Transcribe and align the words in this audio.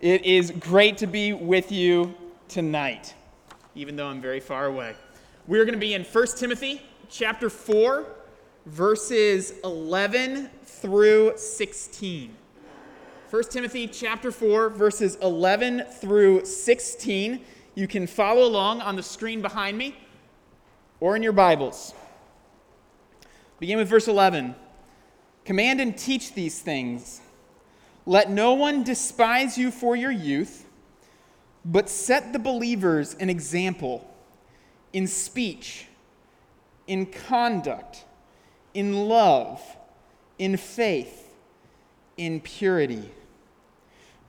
It 0.00 0.24
is 0.24 0.50
great 0.50 0.96
to 0.98 1.06
be 1.06 1.34
with 1.34 1.70
you 1.70 2.14
tonight, 2.48 3.14
even 3.74 3.96
though 3.96 4.06
I'm 4.06 4.22
very 4.22 4.40
far 4.40 4.64
away. 4.64 4.94
We're 5.46 5.66
going 5.66 5.74
to 5.74 5.80
be 5.80 5.92
in 5.92 6.04
1 6.04 6.26
Timothy 6.38 6.80
chapter 7.10 7.50
4, 7.50 8.06
verses 8.64 9.52
11 9.62 10.48
through 10.64 11.34
16. 11.36 12.34
1 13.28 13.42
Timothy 13.50 13.86
chapter 13.86 14.32
4, 14.32 14.70
verses 14.70 15.16
11 15.16 15.84
through 16.00 16.46
16. 16.46 17.44
You 17.74 17.86
can 17.86 18.06
follow 18.06 18.46
along 18.46 18.80
on 18.80 18.96
the 18.96 19.02
screen 19.02 19.42
behind 19.42 19.76
me 19.76 19.98
or 21.00 21.14
in 21.14 21.22
your 21.22 21.32
Bibles. 21.32 21.92
Begin 23.58 23.76
with 23.76 23.88
verse 23.90 24.08
11. 24.08 24.54
Command 25.44 25.78
and 25.78 25.94
teach 25.94 26.32
these 26.32 26.58
things. 26.58 27.20
Let 28.10 28.28
no 28.28 28.54
one 28.54 28.82
despise 28.82 29.56
you 29.56 29.70
for 29.70 29.94
your 29.94 30.10
youth, 30.10 30.66
but 31.64 31.88
set 31.88 32.32
the 32.32 32.40
believers 32.40 33.14
an 33.14 33.30
example 33.30 34.04
in 34.92 35.06
speech, 35.06 35.86
in 36.88 37.06
conduct, 37.06 38.04
in 38.74 39.06
love, 39.06 39.62
in 40.40 40.56
faith, 40.56 41.32
in 42.16 42.40
purity. 42.40 43.12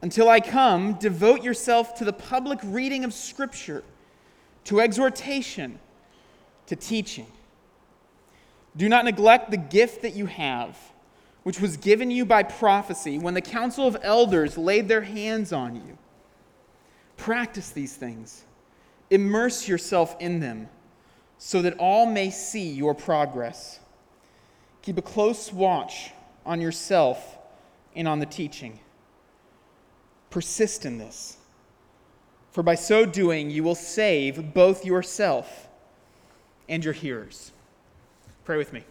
Until 0.04 0.30
I 0.30 0.42
come, 0.42 0.94
devote 1.00 1.42
yourself 1.42 1.96
to 1.96 2.06
the 2.06 2.14
public 2.14 2.60
reading 2.64 3.04
of 3.04 3.16
Scripture, 3.16 3.84
to 4.66 4.80
exhortation, 4.80 5.80
to 6.68 6.76
teaching. 6.76 7.26
Do 8.78 8.88
not 8.88 9.06
neglect 9.06 9.50
the 9.50 9.58
gift 9.58 10.04
that 10.04 10.14
you 10.14 10.28
have 10.28 10.78
which 11.44 11.60
was 11.60 11.78
given 11.78 12.12
you 12.12 12.26
by 12.26 12.44
prophecy 12.44 13.18
when 13.18 13.34
the 13.34 13.42
council 13.42 13.88
of 13.88 13.98
elders 14.04 14.58
laid 14.58 14.88
their 14.88 15.02
hands 15.02 15.52
on 15.52 15.76
you. 15.76 15.98
Practice 17.18 17.70
these 17.70 17.96
things, 17.96 18.44
immerse 19.10 19.68
yourself 19.68 20.16
in 20.20 20.40
them, 20.40 20.70
so 21.38 21.62
that 21.62 21.76
all 21.78 22.06
may 22.06 22.30
see 22.30 22.72
your 22.72 22.94
progress. 22.94 23.80
Keep 24.82 24.98
a 24.98 25.02
close 25.02 25.52
watch 25.52 26.12
on 26.46 26.62
yourself 26.62 27.38
and 27.96 28.08
on 28.08 28.20
the 28.20 28.26
teaching. 28.26 28.80
Persist 30.30 30.86
in 30.86 30.98
this, 30.98 31.38
for 32.52 32.64
by 32.64 32.76
so 32.76 33.06
doing, 33.06 33.50
you 33.50 33.64
will 33.64 33.76
save 33.76 34.54
both 34.54 34.86
yourself 34.86 35.68
and 36.70 36.84
your 36.84 36.94
hearers. 36.94 37.52
Pray 38.46 38.58
with 38.58 38.72
me. 38.74 38.84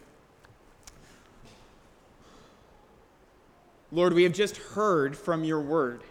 Lord, 3.91 4.13
we 4.13 4.23
have 4.23 4.33
just 4.33 4.57
heard 4.57 5.17
from 5.17 5.43
your 5.43 5.59
word. 5.59 6.01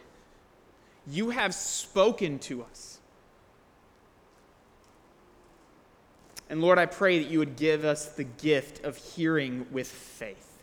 You 1.07 1.31
have 1.31 1.55
spoken 1.55 2.39
to 2.41 2.63
us. 2.63 2.99
And 6.51 6.61
Lord, 6.61 6.79
I 6.79 6.87
pray 6.87 7.23
that 7.23 7.31
you 7.31 7.39
would 7.39 7.57
give 7.57 7.85
us 7.85 8.07
the 8.07 8.25
gift 8.25 8.85
of 8.85 8.97
hearing 8.97 9.67
with 9.71 9.87
faith. 9.87 10.59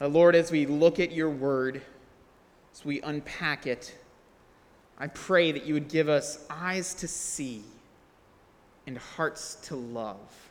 Now, 0.00 0.08
Lord, 0.08 0.34
as 0.34 0.50
we 0.50 0.66
look 0.66 0.98
at 0.98 1.12
your 1.12 1.30
word, 1.30 1.80
as 2.74 2.84
we 2.84 3.00
unpack 3.00 3.66
it, 3.66 3.96
I 4.98 5.06
pray 5.06 5.52
that 5.52 5.64
you 5.64 5.74
would 5.74 5.88
give 5.88 6.08
us 6.08 6.44
eyes 6.50 6.94
to 6.94 7.08
see 7.08 7.62
and 8.86 8.98
hearts 8.98 9.54
to 9.62 9.76
love 9.76 10.50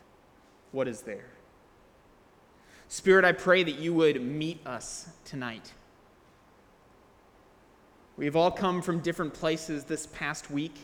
what 0.71 0.87
is 0.87 1.01
there. 1.01 1.29
Spirit, 2.91 3.23
I 3.23 3.31
pray 3.31 3.63
that 3.63 3.79
you 3.79 3.93
would 3.93 4.21
meet 4.21 4.67
us 4.67 5.07
tonight. 5.23 5.71
We've 8.17 8.35
all 8.35 8.51
come 8.51 8.81
from 8.81 8.99
different 8.99 9.33
places 9.33 9.85
this 9.85 10.07
past 10.07 10.51
week. 10.51 10.75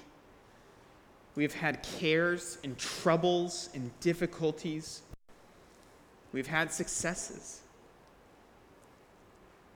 We've 1.35 1.53
had 1.53 1.83
cares 1.99 2.59
and 2.63 2.77
troubles 2.77 3.67
and 3.73 3.91
difficulties. 3.99 5.01
We've 6.31 6.47
had 6.47 6.71
successes. 6.71 7.59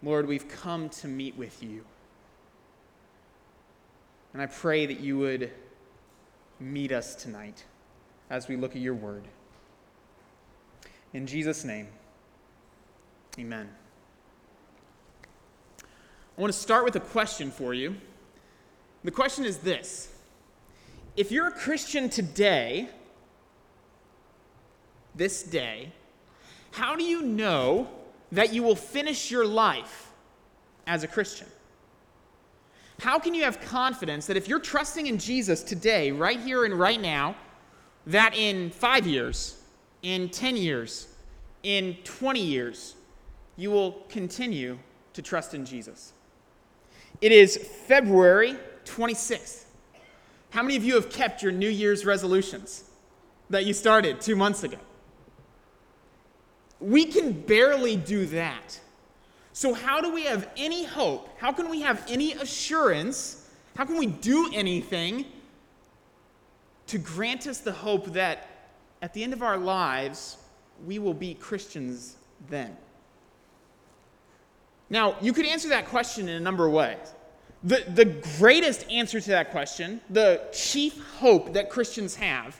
Lord, 0.01 0.25
we've 0.25 0.47
come 0.47 0.87
to 0.87 1.09
meet 1.09 1.35
with 1.35 1.61
you. 1.61 1.83
And 4.31 4.41
I 4.41 4.45
pray 4.45 4.85
that 4.85 5.01
you 5.01 5.17
would 5.17 5.51
meet 6.61 6.93
us 6.93 7.13
tonight 7.13 7.65
as 8.29 8.47
we 8.47 8.55
look 8.55 8.73
at 8.73 8.81
your 8.81 8.95
word. 8.95 9.27
In 11.11 11.27
Jesus' 11.27 11.65
name. 11.65 11.89
Amen. 13.39 13.69
I 16.37 16.41
want 16.41 16.53
to 16.53 16.59
start 16.59 16.83
with 16.83 16.95
a 16.95 16.99
question 16.99 17.49
for 17.49 17.73
you. 17.73 17.95
The 19.03 19.11
question 19.11 19.45
is 19.45 19.57
this 19.57 20.09
If 21.15 21.31
you're 21.31 21.47
a 21.47 21.51
Christian 21.51 22.09
today, 22.09 22.89
this 25.15 25.43
day, 25.43 25.91
how 26.71 26.95
do 26.95 27.03
you 27.03 27.21
know 27.21 27.89
that 28.31 28.53
you 28.53 28.63
will 28.63 28.75
finish 28.75 29.31
your 29.31 29.45
life 29.45 30.11
as 30.87 31.03
a 31.03 31.07
Christian? 31.07 31.47
How 32.99 33.17
can 33.17 33.33
you 33.33 33.43
have 33.43 33.59
confidence 33.61 34.27
that 34.27 34.37
if 34.37 34.47
you're 34.47 34.59
trusting 34.59 35.07
in 35.07 35.17
Jesus 35.17 35.63
today, 35.63 36.11
right 36.11 36.39
here 36.39 36.65
and 36.65 36.73
right 36.73 37.01
now, 37.01 37.35
that 38.05 38.35
in 38.35 38.69
five 38.69 39.07
years, 39.07 39.61
in 40.01 40.29
10 40.29 40.55
years, 40.55 41.07
in 41.63 41.97
20 42.03 42.39
years, 42.39 42.95
you 43.55 43.71
will 43.71 44.03
continue 44.09 44.79
to 45.13 45.21
trust 45.21 45.53
in 45.53 45.65
Jesus. 45.65 46.13
It 47.19 47.31
is 47.31 47.57
February 47.57 48.55
26th. 48.85 49.65
How 50.51 50.61
many 50.61 50.75
of 50.75 50.83
you 50.83 50.95
have 50.95 51.09
kept 51.09 51.41
your 51.41 51.51
New 51.51 51.69
Year's 51.69 52.05
resolutions 52.05 52.83
that 53.49 53.65
you 53.65 53.73
started 53.73 54.19
two 54.21 54.35
months 54.35 54.63
ago? 54.63 54.77
We 56.79 57.05
can 57.05 57.31
barely 57.31 57.95
do 57.95 58.25
that. 58.27 58.79
So, 59.53 59.73
how 59.73 60.01
do 60.01 60.13
we 60.13 60.23
have 60.23 60.49
any 60.57 60.83
hope? 60.83 61.29
How 61.37 61.51
can 61.51 61.69
we 61.69 61.81
have 61.81 62.03
any 62.09 62.33
assurance? 62.33 63.49
How 63.75 63.85
can 63.85 63.97
we 63.97 64.07
do 64.07 64.49
anything 64.53 65.25
to 66.87 66.97
grant 66.97 67.47
us 67.47 67.59
the 67.59 67.71
hope 67.71 68.13
that 68.13 68.47
at 69.01 69.13
the 69.13 69.23
end 69.23 69.33
of 69.33 69.41
our 69.41 69.57
lives, 69.57 70.37
we 70.85 70.99
will 70.99 71.13
be 71.13 71.33
Christians 71.33 72.15
then? 72.49 72.75
Now, 74.91 75.15
you 75.21 75.31
could 75.31 75.45
answer 75.45 75.69
that 75.69 75.87
question 75.87 76.27
in 76.27 76.35
a 76.35 76.39
number 76.41 76.67
of 76.67 76.73
ways. 76.73 76.97
The, 77.63 77.85
the 77.87 78.05
greatest 78.37 78.85
answer 78.91 79.21
to 79.21 79.29
that 79.29 79.51
question, 79.51 80.01
the 80.09 80.41
chief 80.51 81.01
hope 81.19 81.53
that 81.53 81.69
Christians 81.69 82.15
have, 82.15 82.59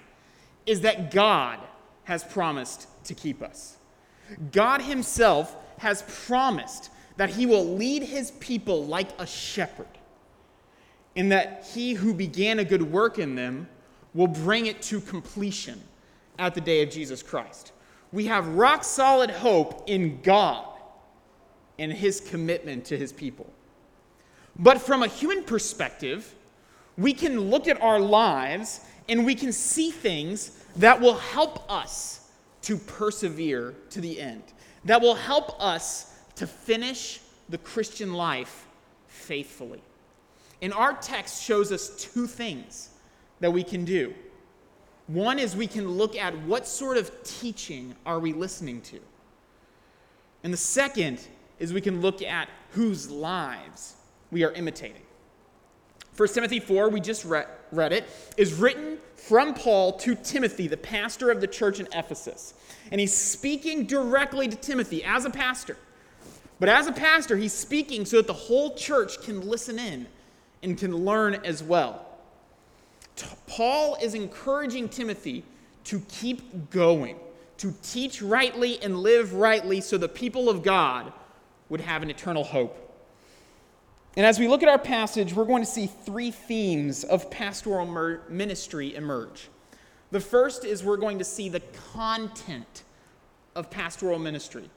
is 0.66 0.82
that 0.82 1.12
God 1.12 1.60
has 2.06 2.24
promised 2.24 2.88
to 3.04 3.14
keep 3.14 3.42
us. 3.42 3.76
God 4.54 4.82
Himself 4.82 5.58
has 5.80 6.04
promised 6.26 6.90
that 7.18 7.32
He 7.32 7.46
will 7.46 7.76
lead 7.76 8.04
His 8.04 8.32
people 8.32 8.86
like 8.86 9.10
a 9.20 9.28
shepherd, 9.28 9.88
and 11.18 11.34
that 11.34 11.68
He 11.74 11.96
who 11.96 12.14
began 12.14 12.60
a 12.60 12.64
good 12.64 12.84
work 12.84 13.20
in 13.20 13.36
them 13.36 13.68
will 14.14 14.28
bring 14.28 14.68
it 14.68 14.82
to 14.84 15.02
completion 15.02 15.82
at 16.40 16.56
the 16.56 16.62
day 16.62 16.82
of 16.82 16.90
Jesus 16.90 17.22
Christ. 17.22 17.74
We 18.14 18.28
have 18.28 18.48
rock 18.56 18.86
solid 18.86 19.32
hope 19.32 19.84
in 19.88 20.22
God 20.22 20.71
and 21.80 21.92
his 21.92 22.20
commitment 22.20 22.86
to 22.86 22.98
his 22.98 23.12
people. 23.12 23.52
But 24.58 24.82
from 24.82 25.04
a 25.04 25.08
human 25.08 25.44
perspective, 25.44 26.36
we 26.98 27.14
can 27.14 27.50
look 27.50 27.68
at 27.68 27.82
our 27.82 28.00
lives 28.00 28.82
and 29.08 29.26
we 29.26 29.36
can 29.36 29.52
see 29.52 29.92
things 29.92 30.52
that 30.78 31.00
will 31.00 31.16
help 31.16 31.70
us 31.70 32.30
to 32.64 32.78
persevere 32.78 33.76
to 33.90 34.02
the 34.02 34.22
end, 34.22 34.44
that 34.86 35.02
will 35.02 35.16
help 35.16 35.60
us 35.62 36.20
to 36.36 36.46
finish 36.48 37.20
the 37.50 37.58
Christian 37.58 38.14
life 38.14 38.68
faithfully. 39.08 39.82
And 40.62 40.74
our 40.74 40.94
text 40.94 41.44
shows 41.44 41.72
us 41.72 41.90
two 41.98 42.28
things 42.28 42.90
that 43.40 43.52
we 43.52 43.64
can 43.64 43.84
do. 43.84 44.14
One 45.08 45.40
is 45.40 45.56
we 45.56 45.68
can 45.68 45.90
look 45.90 46.16
at 46.16 46.38
what 46.44 46.68
sort 46.68 46.98
of 46.98 47.12
teaching 47.24 47.96
are 48.06 48.20
we 48.20 48.34
listening 48.34 48.82
to. 48.82 49.00
And 50.44 50.54
the 50.54 50.58
second 50.58 51.20
is 51.62 51.72
we 51.72 51.80
can 51.80 52.02
look 52.02 52.22
at 52.24 52.50
whose 52.72 53.10
lives 53.10 53.96
we 54.32 54.44
are 54.44 54.52
imitating. 54.52 55.04
1 56.18 56.30
Timothy 56.30 56.60
4, 56.60 56.90
we 56.90 57.00
just 57.00 57.24
read, 57.24 57.48
read 57.72 57.94
it, 57.94 58.10
is 58.36 58.54
written 58.54 58.98
from 59.16 59.54
Paul 59.54 59.94
to 60.00 60.16
Timothy, 60.16 60.68
the 60.68 60.76
pastor 60.76 61.30
of 61.30 61.40
the 61.40 61.48
church 61.48 61.80
in 61.80 61.88
Ephesus. 61.94 62.56
And 62.92 63.00
he's 63.00 63.14
speaking 63.14 63.86
directly 63.86 64.48
to 64.48 64.56
Timothy 64.56 65.04
as 65.04 65.24
a 65.24 65.30
pastor. 65.30 65.78
But 66.60 66.68
as 66.68 66.88
a 66.88 66.92
pastor, 66.92 67.38
he's 67.38 67.54
speaking 67.54 68.06
so 68.06 68.18
that 68.18 68.28
the 68.28 68.34
whole 68.34 68.76
church 68.76 69.22
can 69.22 69.48
listen 69.48 69.80
in 69.80 70.08
and 70.64 70.78
can 70.78 70.96
learn 70.96 71.36
as 71.46 71.64
well. 71.64 72.06
Paul 73.48 73.98
is 74.02 74.16
encouraging 74.16 74.90
Timothy 74.90 75.44
to 75.86 76.00
keep 76.02 76.72
going, 76.72 77.18
to 77.58 77.74
teach 77.84 78.22
rightly 78.22 78.82
and 78.82 78.98
live 78.98 79.34
rightly 79.34 79.80
so 79.80 79.98
the 79.98 80.10
people 80.10 80.50
of 80.50 80.64
God 80.64 81.14
would 81.72 81.80
have 81.80 82.04
an 82.04 82.10
eternal 82.10 82.44
hope. 82.44 82.78
And 84.18 84.26
as 84.26 84.38
we 84.38 84.50
look 84.50 84.62
at 84.62 84.68
our 84.68 84.78
passage, 84.78 85.34
we're 85.34 85.46
going 85.46 85.64
to 85.64 85.70
see 85.70 85.88
three 85.88 86.30
themes 86.30 87.06
of 87.06 87.32
pastoral 87.32 87.86
mer- 87.86 88.24
ministry 88.28 88.94
emerge. 88.94 89.48
The 90.12 90.20
first 90.20 90.66
is 90.66 90.84
we're 90.84 90.98
going 90.98 91.18
to 91.20 91.24
see 91.24 91.48
the 91.48 91.62
content 91.94 92.84
of 93.56 93.72
pastoral 93.72 94.20
ministry. 94.20 94.70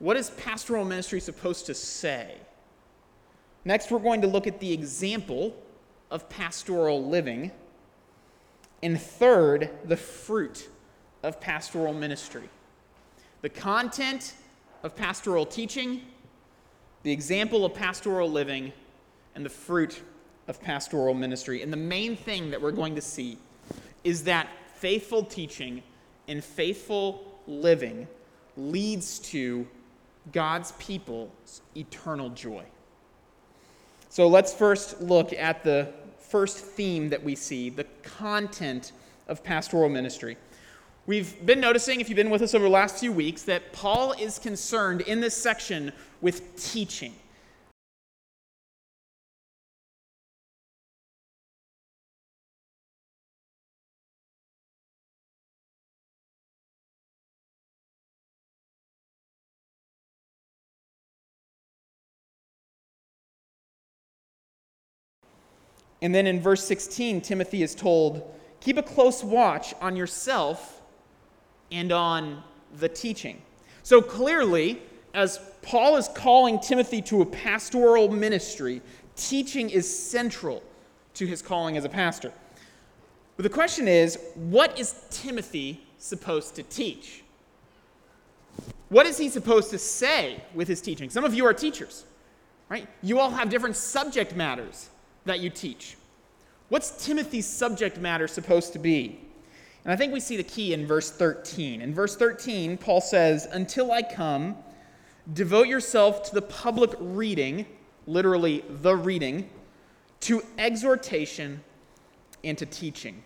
What 0.00 0.18
is 0.18 0.28
pastoral 0.28 0.84
ministry 0.84 1.18
supposed 1.18 1.64
to 1.64 1.74
say? 1.74 2.34
Next, 3.64 3.90
we're 3.90 4.00
going 4.00 4.20
to 4.20 4.26
look 4.26 4.46
at 4.46 4.60
the 4.60 4.70
example 4.70 5.56
of 6.10 6.28
pastoral 6.28 7.06
living. 7.06 7.52
And 8.82 9.00
third, 9.00 9.70
the 9.86 9.96
fruit 9.96 10.68
of 11.22 11.40
pastoral 11.40 11.94
ministry. 11.94 12.50
The 13.40 13.48
content 13.48 14.34
of 14.82 14.96
pastoral 14.96 15.46
teaching, 15.46 16.02
the 17.02 17.12
example 17.12 17.64
of 17.64 17.74
pastoral 17.74 18.30
living, 18.30 18.72
and 19.34 19.44
the 19.44 19.50
fruit 19.50 20.02
of 20.48 20.60
pastoral 20.60 21.14
ministry. 21.14 21.62
And 21.62 21.72
the 21.72 21.76
main 21.76 22.16
thing 22.16 22.50
that 22.50 22.60
we're 22.60 22.72
going 22.72 22.94
to 22.94 23.00
see 23.00 23.38
is 24.04 24.24
that 24.24 24.48
faithful 24.74 25.22
teaching 25.22 25.82
and 26.28 26.42
faithful 26.42 27.38
living 27.46 28.08
leads 28.56 29.18
to 29.18 29.66
God's 30.32 30.72
people's 30.72 31.62
eternal 31.76 32.30
joy. 32.30 32.64
So 34.08 34.26
let's 34.26 34.52
first 34.52 35.00
look 35.00 35.32
at 35.32 35.62
the 35.62 35.92
first 36.18 36.58
theme 36.58 37.08
that 37.10 37.22
we 37.22 37.34
see 37.34 37.70
the 37.70 37.84
content 38.02 38.92
of 39.28 39.42
pastoral 39.44 39.88
ministry. 39.88 40.36
We've 41.06 41.44
been 41.44 41.60
noticing, 41.60 42.00
if 42.00 42.08
you've 42.08 42.16
been 42.16 42.30
with 42.30 42.42
us 42.42 42.54
over 42.54 42.64
the 42.64 42.70
last 42.70 42.98
few 42.98 43.12
weeks, 43.12 43.42
that 43.42 43.72
Paul 43.72 44.12
is 44.12 44.38
concerned 44.38 45.00
in 45.00 45.20
this 45.20 45.36
section 45.36 45.92
with 46.20 46.56
teaching. 46.62 47.14
And 66.02 66.14
then 66.14 66.26
in 66.26 66.40
verse 66.40 66.64
16, 66.64 67.20
Timothy 67.20 67.62
is 67.62 67.74
told, 67.74 68.34
Keep 68.60 68.78
a 68.78 68.82
close 68.82 69.24
watch 69.24 69.74
on 69.80 69.96
yourself 69.96 70.79
and 71.70 71.92
on 71.92 72.42
the 72.78 72.88
teaching. 72.88 73.40
So 73.82 74.00
clearly, 74.00 74.80
as 75.14 75.40
Paul 75.62 75.96
is 75.96 76.08
calling 76.08 76.60
Timothy 76.60 77.02
to 77.02 77.22
a 77.22 77.26
pastoral 77.26 78.10
ministry, 78.10 78.82
teaching 79.16 79.70
is 79.70 79.88
central 79.98 80.62
to 81.14 81.26
his 81.26 81.42
calling 81.42 81.76
as 81.76 81.84
a 81.84 81.88
pastor. 81.88 82.32
But 83.36 83.44
the 83.44 83.50
question 83.50 83.88
is 83.88 84.18
what 84.34 84.78
is 84.78 84.94
Timothy 85.10 85.82
supposed 85.98 86.54
to 86.56 86.62
teach? 86.62 87.22
What 88.88 89.06
is 89.06 89.16
he 89.16 89.28
supposed 89.28 89.70
to 89.70 89.78
say 89.78 90.42
with 90.54 90.66
his 90.68 90.80
teaching? 90.80 91.10
Some 91.10 91.24
of 91.24 91.32
you 91.32 91.46
are 91.46 91.54
teachers, 91.54 92.04
right? 92.68 92.88
You 93.02 93.20
all 93.20 93.30
have 93.30 93.48
different 93.48 93.76
subject 93.76 94.34
matters 94.34 94.90
that 95.24 95.40
you 95.40 95.48
teach. 95.48 95.96
What's 96.68 97.04
Timothy's 97.04 97.46
subject 97.46 97.98
matter 97.98 98.26
supposed 98.26 98.72
to 98.72 98.78
be? 98.78 99.20
And 99.84 99.92
I 99.92 99.96
think 99.96 100.12
we 100.12 100.20
see 100.20 100.36
the 100.36 100.42
key 100.42 100.74
in 100.74 100.86
verse 100.86 101.10
13. 101.10 101.80
In 101.80 101.94
verse 101.94 102.16
13, 102.16 102.76
Paul 102.76 103.00
says, 103.00 103.46
Until 103.50 103.92
I 103.92 104.02
come, 104.02 104.56
devote 105.32 105.68
yourself 105.68 106.22
to 106.24 106.34
the 106.34 106.42
public 106.42 106.90
reading, 106.98 107.66
literally 108.06 108.64
the 108.68 108.94
reading, 108.94 109.48
to 110.20 110.42
exhortation 110.58 111.62
and 112.44 112.58
to 112.58 112.66
teaching. 112.66 113.22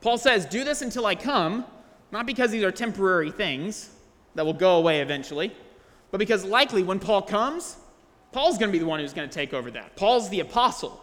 Paul 0.00 0.18
says, 0.18 0.44
Do 0.44 0.62
this 0.62 0.82
until 0.82 1.06
I 1.06 1.14
come, 1.14 1.64
not 2.12 2.26
because 2.26 2.50
these 2.50 2.62
are 2.62 2.72
temporary 2.72 3.30
things 3.30 3.90
that 4.34 4.44
will 4.44 4.52
go 4.52 4.76
away 4.76 5.00
eventually, 5.00 5.54
but 6.10 6.18
because 6.18 6.44
likely 6.44 6.82
when 6.82 6.98
Paul 6.98 7.22
comes, 7.22 7.76
Paul's 8.32 8.58
going 8.58 8.68
to 8.68 8.72
be 8.72 8.78
the 8.78 8.86
one 8.86 9.00
who's 9.00 9.14
going 9.14 9.28
to 9.28 9.34
take 9.34 9.54
over 9.54 9.70
that. 9.70 9.96
Paul's 9.96 10.28
the 10.28 10.40
apostle, 10.40 11.02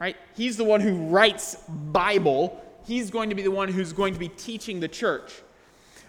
right? 0.00 0.16
He's 0.36 0.56
the 0.56 0.64
one 0.64 0.80
who 0.80 1.06
writes 1.06 1.56
Bible 1.68 2.60
he's 2.86 3.10
going 3.10 3.28
to 3.28 3.34
be 3.34 3.42
the 3.42 3.50
one 3.50 3.68
who's 3.68 3.92
going 3.92 4.12
to 4.14 4.20
be 4.20 4.28
teaching 4.28 4.80
the 4.80 4.88
church. 4.88 5.42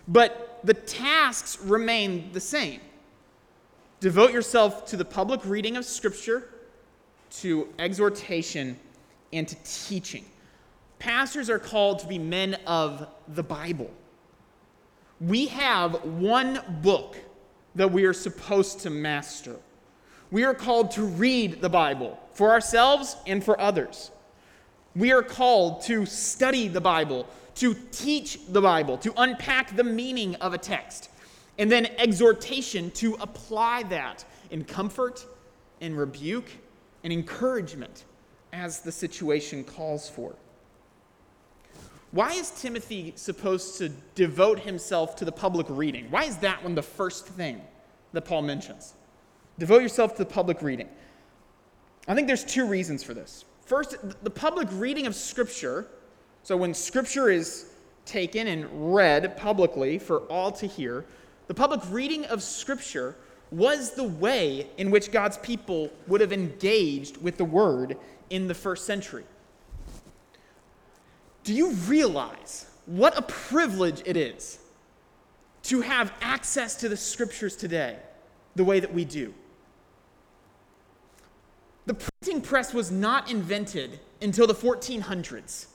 But 0.07 0.60
the 0.63 0.74
tasks 0.74 1.60
remain 1.62 2.31
the 2.31 2.39
same. 2.39 2.81
Devote 4.00 4.31
yourself 4.33 4.86
to 4.88 4.98
the 4.98 5.06
public 5.06 5.42
reading 5.45 5.77
of 5.77 5.86
Scripture, 5.86 6.50
to 7.38 7.68
exhortation, 7.80 8.77
and 9.33 9.48
to 9.48 9.56
teaching. 9.63 10.25
Pastors 11.00 11.50
are 11.50 11.60
called 11.60 12.00
to 12.00 12.07
be 12.07 12.19
men 12.19 12.56
of 12.68 13.07
the 13.27 13.44
Bible. 13.44 13.92
We 15.19 15.48
have 15.48 16.04
one 16.04 16.62
book 16.81 17.18
that 17.75 17.92
we 17.92 18.06
are 18.06 18.13
supposed 18.13 18.81
to 18.81 18.89
master. 18.89 19.56
We 20.31 20.44
are 20.44 20.54
called 20.54 20.92
to 20.92 21.04
read 21.04 21.62
the 21.62 21.69
Bible 21.69 22.19
for 22.33 22.51
ourselves 22.51 23.16
and 23.25 23.44
for 23.44 23.60
others. 23.60 24.12
We 24.95 25.12
are 25.12 25.21
called 25.21 25.81
to 25.83 26.06
study 26.06 26.69
the 26.69 26.80
Bible, 26.80 27.27
to 27.56 27.75
teach 27.92 28.39
the 28.47 28.62
Bible, 28.62 28.97
to 29.00 29.13
unpack 29.18 29.75
the 29.75 29.83
meaning 29.83 30.36
of 30.36 30.53
a 30.53 30.57
text, 30.57 31.09
and 31.57 31.69
then 31.69 31.88
exhortation 31.97 32.92
to 32.92 33.15
apply 33.15 33.83
that 33.83 34.24
in 34.51 34.63
comfort, 34.63 35.25
in 35.81 35.95
rebuke, 35.95 36.50
and 37.03 37.12
encouragement 37.12 38.06
as 38.53 38.80
the 38.80 38.92
situation 38.92 39.65
calls 39.65 40.09
for. 40.09 40.36
Why 42.12 42.31
is 42.31 42.51
Timothy 42.51 43.12
supposed 43.18 43.77
to 43.80 43.89
devote 44.15 44.59
himself 44.59 45.18
to 45.18 45.25
the 45.25 45.31
public 45.31 45.68
reading? 45.69 46.09
Why 46.09 46.24
is 46.24 46.38
that 46.38 46.63
one 46.63 46.74
the 46.74 46.81
first 46.81 47.27
thing 47.27 47.59
that 48.13 48.21
Paul 48.21 48.44
mentions? 48.44 48.94
Devote 49.59 49.81
yourself 49.81 50.13
to 50.15 50.24
the 50.24 50.30
public 50.30 50.62
reading. 50.62 50.88
I 52.07 52.15
think 52.15 52.27
there's 52.27 52.45
two 52.45 52.65
reasons 52.65 53.03
for 53.03 53.13
this. 53.13 53.44
First, 53.65 53.97
the 54.23 54.29
public 54.29 54.67
reading 54.71 55.07
of 55.07 55.15
Scripture. 55.15 55.88
So 56.44 56.56
when 56.56 56.73
Scripture 56.73 57.29
is 57.29 57.65
taken 58.06 58.47
and 58.47 58.95
read 58.95 59.35
publicly 59.35 59.97
for 59.97 60.19
all 60.27 60.51
to 60.53 60.67
hear, 60.67 61.06
the 61.47 61.56
public 61.56 61.81
reading 61.89 62.25
of 62.25 62.44
Scripture 62.44 63.15
was 63.51 63.91
the 63.91 64.03
way 64.03 64.67
in 64.77 64.91
which 64.91 65.12
God's 65.12 65.38
people 65.39 65.91
would 66.07 66.21
have 66.21 66.31
engaged 66.31 67.17
with 67.17 67.38
the 67.38 67.45
Word 67.45 67.97
in 68.29 68.48
the 68.48 68.53
first 68.53 68.86
century. 68.86 69.24
Do 71.43 71.53
you 71.53 71.72
realize 71.72 72.67
what 72.86 73.17
a 73.17 73.22
privilege 73.24 74.01
it 74.05 74.17
is 74.17 74.60
to 75.63 75.81
have 75.81 76.13
access 76.22 76.75
to 76.75 76.89
the 76.89 76.98
Scriptures 76.98 77.55
today 77.55 77.98
the 78.55 78.63
way 78.63 78.79
that 78.79 78.93
we 78.93 79.05
do? 79.05 79.34
Printing 82.25 82.41
press 82.41 82.74
was 82.74 82.89
not 82.89 83.29
invented 83.29 84.00
until 84.20 84.48
the 84.48 84.55
1400s, 84.55 85.67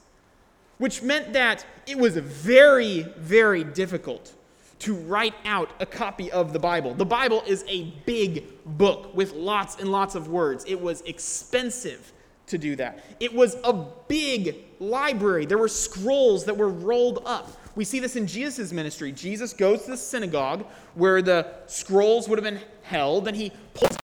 which 0.78 1.00
meant 1.00 1.32
that 1.32 1.64
it 1.86 1.96
was 1.96 2.16
very, 2.16 3.02
very 3.16 3.62
difficult 3.62 4.34
to 4.80 4.94
write 4.94 5.34
out 5.44 5.70
a 5.78 5.86
copy 5.86 6.28
of 6.32 6.52
the 6.52 6.58
Bible. 6.58 6.92
The 6.92 7.06
Bible 7.06 7.44
is 7.46 7.64
a 7.68 7.92
big 8.04 8.46
book 8.66 9.14
with 9.14 9.32
lots 9.34 9.76
and 9.76 9.92
lots 9.92 10.16
of 10.16 10.26
words. 10.26 10.64
It 10.66 10.80
was 10.80 11.02
expensive 11.02 12.12
to 12.48 12.58
do 12.58 12.74
that. 12.74 13.04
It 13.20 13.32
was 13.32 13.56
a 13.62 13.72
big 14.08 14.56
library. 14.80 15.46
There 15.46 15.56
were 15.56 15.68
scrolls 15.68 16.46
that 16.46 16.56
were 16.56 16.70
rolled 16.70 17.22
up. 17.26 17.52
We 17.76 17.84
see 17.84 18.00
this 18.00 18.16
in 18.16 18.26
Jesus' 18.26 18.72
ministry. 18.72 19.12
Jesus 19.12 19.52
goes 19.52 19.84
to 19.84 19.92
the 19.92 19.96
synagogue 19.96 20.66
where 20.96 21.22
the 21.22 21.46
scrolls 21.66 22.28
would 22.28 22.40
have 22.40 22.52
been 22.52 22.60
held, 22.82 23.28
and 23.28 23.36
he 23.36 23.52
pulls 23.74 23.99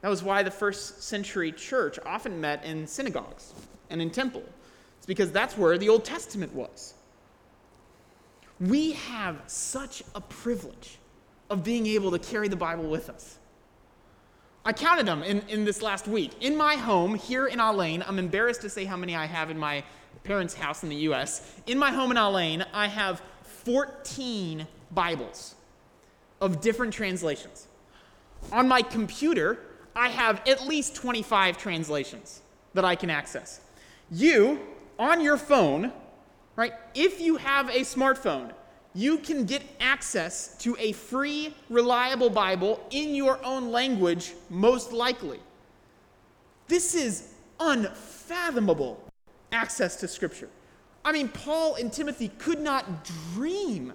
That 0.00 0.08
was 0.08 0.22
why 0.22 0.42
the 0.42 0.50
first 0.50 1.02
century 1.02 1.52
church 1.52 1.98
often 2.06 2.40
met 2.40 2.64
in 2.64 2.86
synagogues 2.86 3.52
and 3.90 4.00
in 4.00 4.10
temple. 4.10 4.44
It's 4.96 5.06
because 5.06 5.32
that's 5.32 5.56
where 5.56 5.76
the 5.78 5.88
Old 5.88 6.04
Testament 6.04 6.54
was. 6.54 6.94
We 8.60 8.92
have 8.92 9.42
such 9.46 10.02
a 10.14 10.20
privilege 10.20 10.98
of 11.50 11.64
being 11.64 11.86
able 11.86 12.10
to 12.10 12.18
carry 12.18 12.48
the 12.48 12.56
Bible 12.56 12.88
with 12.88 13.08
us. 13.08 13.38
I 14.64 14.72
counted 14.72 15.06
them 15.06 15.22
in, 15.22 15.42
in 15.48 15.64
this 15.64 15.80
last 15.80 16.06
week. 16.06 16.32
In 16.40 16.56
my 16.56 16.74
home 16.74 17.14
here 17.14 17.46
in 17.46 17.58
Al 17.58 17.80
Ain, 17.80 18.04
I'm 18.06 18.18
embarrassed 18.18 18.60
to 18.62 18.68
say 18.68 18.84
how 18.84 18.96
many 18.96 19.16
I 19.16 19.24
have 19.24 19.50
in 19.50 19.58
my 19.58 19.82
parents' 20.24 20.54
house 20.54 20.82
in 20.82 20.90
the 20.90 20.96
US. 20.96 21.54
In 21.66 21.78
my 21.78 21.90
home 21.90 22.10
in 22.10 22.16
Al 22.16 22.38
Ain, 22.38 22.64
I 22.74 22.86
have 22.86 23.22
14 23.64 24.66
Bibles 24.90 25.54
of 26.40 26.60
different 26.60 26.92
translations. 26.92 27.66
On 28.52 28.68
my 28.68 28.82
computer, 28.82 29.58
I 29.94 30.08
have 30.08 30.42
at 30.46 30.66
least 30.66 30.94
25 30.94 31.58
translations 31.58 32.42
that 32.74 32.84
I 32.84 32.94
can 32.94 33.10
access. 33.10 33.60
You, 34.10 34.60
on 34.98 35.20
your 35.20 35.36
phone, 35.36 35.92
right, 36.56 36.72
if 36.94 37.20
you 37.20 37.36
have 37.36 37.68
a 37.68 37.80
smartphone, 37.80 38.52
you 38.94 39.18
can 39.18 39.44
get 39.44 39.62
access 39.80 40.56
to 40.58 40.76
a 40.78 40.92
free, 40.92 41.54
reliable 41.68 42.30
Bible 42.30 42.80
in 42.90 43.14
your 43.14 43.44
own 43.44 43.70
language, 43.70 44.32
most 44.50 44.92
likely. 44.92 45.40
This 46.66 46.94
is 46.94 47.34
unfathomable 47.60 49.02
access 49.52 49.96
to 49.96 50.08
Scripture. 50.08 50.48
I 51.04 51.12
mean, 51.12 51.28
Paul 51.28 51.76
and 51.76 51.92
Timothy 51.92 52.28
could 52.38 52.60
not 52.60 53.04
dream 53.34 53.92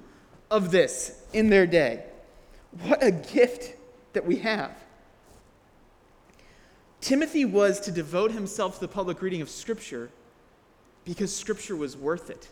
of 0.50 0.71
this 0.71 1.21
in 1.33 1.50
their 1.50 1.67
day. 1.67 2.05
What 2.83 3.03
a 3.03 3.12
gift 3.12 3.75
that 4.13 4.25
we 4.25 4.38
have. 4.38 4.71
Timothy 7.03 7.43
was 7.43 7.81
to 7.81 7.91
devote 7.91 8.31
himself 8.31 8.75
to 8.75 8.79
the 8.79 8.88
public 8.88 9.22
reading 9.22 9.41
of 9.41 9.50
Scripture 9.50 10.10
because 11.03 11.36
Scripture 11.36 11.75
was 11.75 11.98
worth 11.98 12.29
it 12.29 12.48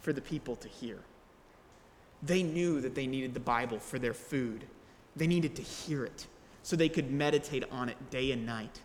for 0.00 0.12
the 0.12 0.20
people 0.20 0.56
to 0.56 0.66
hear. 0.66 0.98
They 2.20 2.42
knew 2.42 2.80
that 2.80 2.96
they 2.96 3.06
needed 3.06 3.34
the 3.34 3.40
Bible 3.40 3.78
for 3.78 4.00
their 4.00 4.12
food, 4.12 4.64
they 5.14 5.28
needed 5.28 5.54
to 5.54 5.62
hear 5.62 6.04
it 6.04 6.26
so 6.64 6.74
they 6.74 6.88
could 6.88 7.12
meditate 7.12 7.62
on 7.70 7.88
it 7.88 8.10
day 8.10 8.32
and 8.32 8.44
night. 8.44 8.80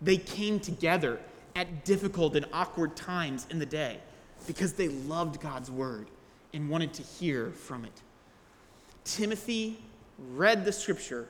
They 0.00 0.16
came 0.16 0.60
together 0.60 1.20
at 1.54 1.84
difficult 1.84 2.34
and 2.34 2.46
awkward 2.50 2.96
times 2.96 3.46
in 3.50 3.58
the 3.58 3.66
day 3.66 3.98
because 4.46 4.72
they 4.72 4.88
loved 4.88 5.42
God's 5.42 5.70
word 5.70 6.06
and 6.54 6.70
wanted 6.70 6.94
to 6.94 7.02
hear 7.02 7.50
from 7.50 7.84
it. 7.84 8.00
Timothy 9.04 9.78
read 10.30 10.64
the 10.64 10.72
scripture 10.72 11.28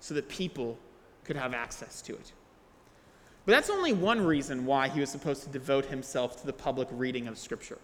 so 0.00 0.12
that 0.14 0.28
people 0.28 0.76
could 1.22 1.36
have 1.36 1.54
access 1.54 2.02
to 2.02 2.14
it. 2.14 2.32
But 3.48 3.54
that's 3.54 3.70
only 3.70 3.94
one 3.94 4.20
reason 4.20 4.66
why 4.66 4.90
he 4.90 5.00
was 5.00 5.08
supposed 5.08 5.42
to 5.44 5.48
devote 5.48 5.86
himself 5.86 6.38
to 6.42 6.46
the 6.46 6.52
public 6.52 6.86
reading 6.92 7.28
of 7.28 7.38
scripture. 7.38 7.78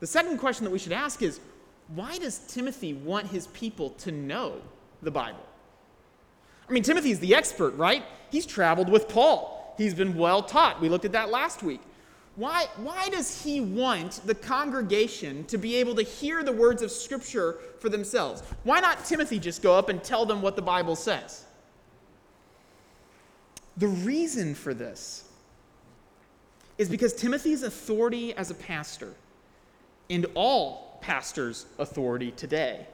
The 0.00 0.06
second 0.06 0.38
question 0.38 0.64
that 0.64 0.70
we 0.70 0.78
should 0.78 0.92
ask 0.92 1.20
is 1.20 1.40
why 1.88 2.16
does 2.16 2.38
Timothy 2.38 2.94
want 2.94 3.26
his 3.26 3.48
people 3.48 3.90
to 3.90 4.10
know 4.10 4.62
the 5.02 5.10
Bible? 5.10 5.44
I 6.66 6.72
mean, 6.72 6.82
Timothy's 6.82 7.20
the 7.20 7.34
expert, 7.34 7.76
right? 7.76 8.02
He's 8.30 8.46
traveled 8.46 8.88
with 8.88 9.10
Paul. 9.10 9.74
He's 9.76 9.92
been 9.92 10.16
well 10.16 10.42
taught. 10.42 10.80
We 10.80 10.88
looked 10.88 11.04
at 11.04 11.12
that 11.12 11.28
last 11.28 11.62
week. 11.62 11.82
Why, 12.36 12.64
why 12.78 13.10
does 13.10 13.44
he 13.44 13.60
want 13.60 14.22
the 14.24 14.34
congregation 14.34 15.44
to 15.48 15.58
be 15.58 15.76
able 15.76 15.96
to 15.96 16.02
hear 16.02 16.42
the 16.42 16.52
words 16.52 16.80
of 16.80 16.90
Scripture 16.90 17.58
for 17.78 17.90
themselves? 17.90 18.42
Why 18.64 18.80
not 18.80 19.04
Timothy 19.04 19.38
just 19.38 19.60
go 19.60 19.76
up 19.76 19.90
and 19.90 20.02
tell 20.02 20.24
them 20.24 20.40
what 20.40 20.56
the 20.56 20.62
Bible 20.62 20.96
says? 20.96 21.44
The 23.78 23.88
reason 23.88 24.56
for 24.56 24.74
this 24.74 25.24
is 26.78 26.88
because 26.88 27.12
Timothy's 27.12 27.62
authority 27.62 28.34
as 28.34 28.50
a 28.50 28.54
pastor 28.54 29.14
and 30.10 30.26
all 30.34 30.98
pastors' 31.00 31.66
authority 31.78 32.32
today 32.32 32.86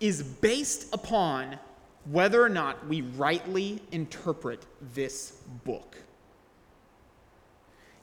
is 0.00 0.22
based 0.24 0.92
upon 0.92 1.58
whether 2.10 2.42
or 2.42 2.48
not 2.48 2.86
we 2.88 3.02
rightly 3.02 3.80
interpret 3.92 4.66
this 4.92 5.30
book. 5.64 5.96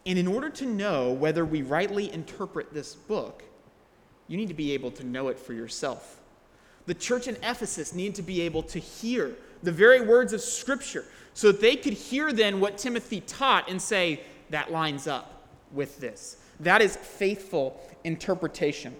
And 0.05 0.17
in 0.17 0.27
order 0.27 0.50
to 0.51 0.65
know 0.65 1.12
whether 1.12 1.46
we 1.46 1.63
rightly 1.63 2.12
interpret 2.13 2.74
this 2.74 2.96
book, 2.96 3.43
you 4.29 4.38
need 4.38 4.48
to 4.48 4.53
be 4.53 4.72
able 4.72 4.91
to 4.91 5.05
know 5.05 5.27
it 5.27 5.38
for 5.38 5.53
yourself. 5.53 6.22
The 6.86 6.93
church 6.93 7.27
in 7.27 7.36
Ephesus 7.43 7.93
needed 7.93 8.15
to 8.15 8.22
be 8.22 8.41
able 8.41 8.63
to 8.63 8.79
hear 8.79 9.36
the 9.63 9.72
very 9.72 10.01
words 10.01 10.34
of 10.34 10.41
Scripture 10.41 11.06
so 11.34 11.51
that 11.51 11.62
they 11.62 11.75
could 11.75 11.94
hear 11.94 12.34
then 12.34 12.60
what 12.60 12.77
Timothy 12.77 13.22
taught 13.22 13.70
and 13.70 13.82
say, 13.82 14.22
that 14.50 14.72
lines 14.72 15.08
up 15.08 15.48
with 15.72 16.00
this. 16.00 16.38
That 16.60 16.82
is 16.82 16.98
faithful 16.98 17.80
interpretation. 18.03 18.96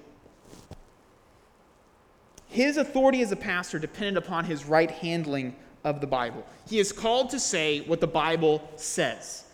His 2.48 2.77
authority 2.77 3.22
as 3.22 3.32
a 3.32 3.36
pastor 3.36 3.80
depended 3.80 4.18
upon 4.18 4.46
his 4.46 4.65
right 4.65 4.89
handling 4.89 5.56
of 5.84 6.01
the 6.01 6.08
Bible. 6.08 6.46
He 6.70 6.80
is 6.80 6.91
called 6.91 7.30
to 7.32 7.39
say 7.39 7.82
what 7.82 8.01
the 8.01 8.08
Bible 8.08 8.70
says. 8.75 9.46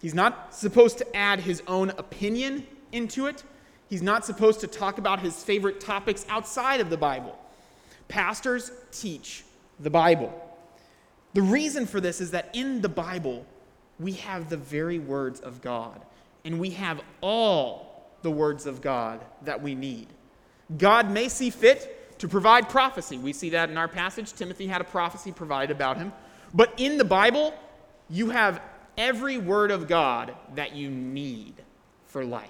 He's 0.00 0.14
not 0.14 0.54
supposed 0.54 0.98
to 0.98 1.16
add 1.16 1.40
his 1.40 1.62
own 1.66 1.90
opinion 1.90 2.66
into 2.92 3.26
it. 3.26 3.44
He's 3.88 4.02
not 4.02 4.24
supposed 4.24 4.60
to 4.60 4.66
talk 4.66 4.98
about 4.98 5.20
his 5.20 5.42
favorite 5.42 5.80
topics 5.80 6.24
outside 6.28 6.80
of 6.80 6.90
the 6.90 6.96
Bible. 6.96 7.38
Pastors 8.08 8.70
teach 8.92 9.44
the 9.80 9.90
Bible. 9.90 10.32
The 11.34 11.42
reason 11.42 11.86
for 11.86 12.00
this 12.00 12.20
is 12.20 12.30
that 12.32 12.50
in 12.54 12.80
the 12.80 12.88
Bible, 12.88 13.46
we 13.98 14.12
have 14.12 14.48
the 14.48 14.56
very 14.56 14.98
words 14.98 15.40
of 15.40 15.60
God, 15.60 16.00
and 16.44 16.60
we 16.60 16.70
have 16.70 17.00
all 17.20 18.10
the 18.22 18.30
words 18.30 18.66
of 18.66 18.80
God 18.80 19.24
that 19.42 19.62
we 19.62 19.74
need. 19.74 20.08
God 20.76 21.10
may 21.10 21.28
see 21.28 21.50
fit 21.50 22.18
to 22.18 22.28
provide 22.28 22.68
prophecy. 22.68 23.16
We 23.18 23.32
see 23.32 23.50
that 23.50 23.70
in 23.70 23.78
our 23.78 23.88
passage. 23.88 24.32
Timothy 24.32 24.66
had 24.66 24.80
a 24.80 24.84
prophecy 24.84 25.32
provided 25.32 25.74
about 25.74 25.96
him. 25.96 26.12
But 26.52 26.74
in 26.76 26.98
the 26.98 27.04
Bible, 27.04 27.54
you 28.08 28.30
have 28.30 28.60
every 28.98 29.38
word 29.38 29.70
of 29.70 29.88
God 29.88 30.34
that 30.54 30.74
you 30.74 30.90
need 30.90 31.54
for 32.06 32.24
life. 32.24 32.48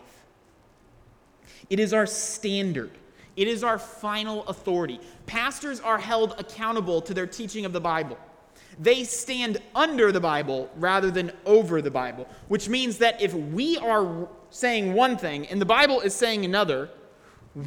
It 1.68 1.78
is 1.78 1.92
our 1.92 2.06
standard. 2.06 2.90
It 3.37 3.49
is 3.49 3.64
our 3.64 3.78
final 3.78 4.46
authority. 4.46 5.00
Pastors 5.26 5.80
are 5.80 5.99
held 5.99 6.34
accountable 6.38 7.00
to 7.02 7.14
their 7.14 7.26
teaching 7.26 7.64
of 7.64 7.72
the 7.72 7.80
Bible. 7.80 8.18
They 8.78 9.04
stand 9.04 9.58
under 9.75 10.12
the 10.12 10.20
Bible 10.20 10.70
rather 10.76 11.10
than 11.10 11.32
over 11.44 11.82
the 11.82 11.90
Bible, 11.90 12.26
which 12.49 12.68
means 12.68 12.99
that 12.99 13.20
if 13.20 13.34
we 13.34 13.76
are 13.78 14.28
saying 14.50 14.94
one 14.94 15.16
thing 15.16 15.46
and 15.49 15.60
the 15.60 15.66
Bible 15.66 16.00
is 16.00 16.14
saying 16.14 16.44
another, 16.44 16.90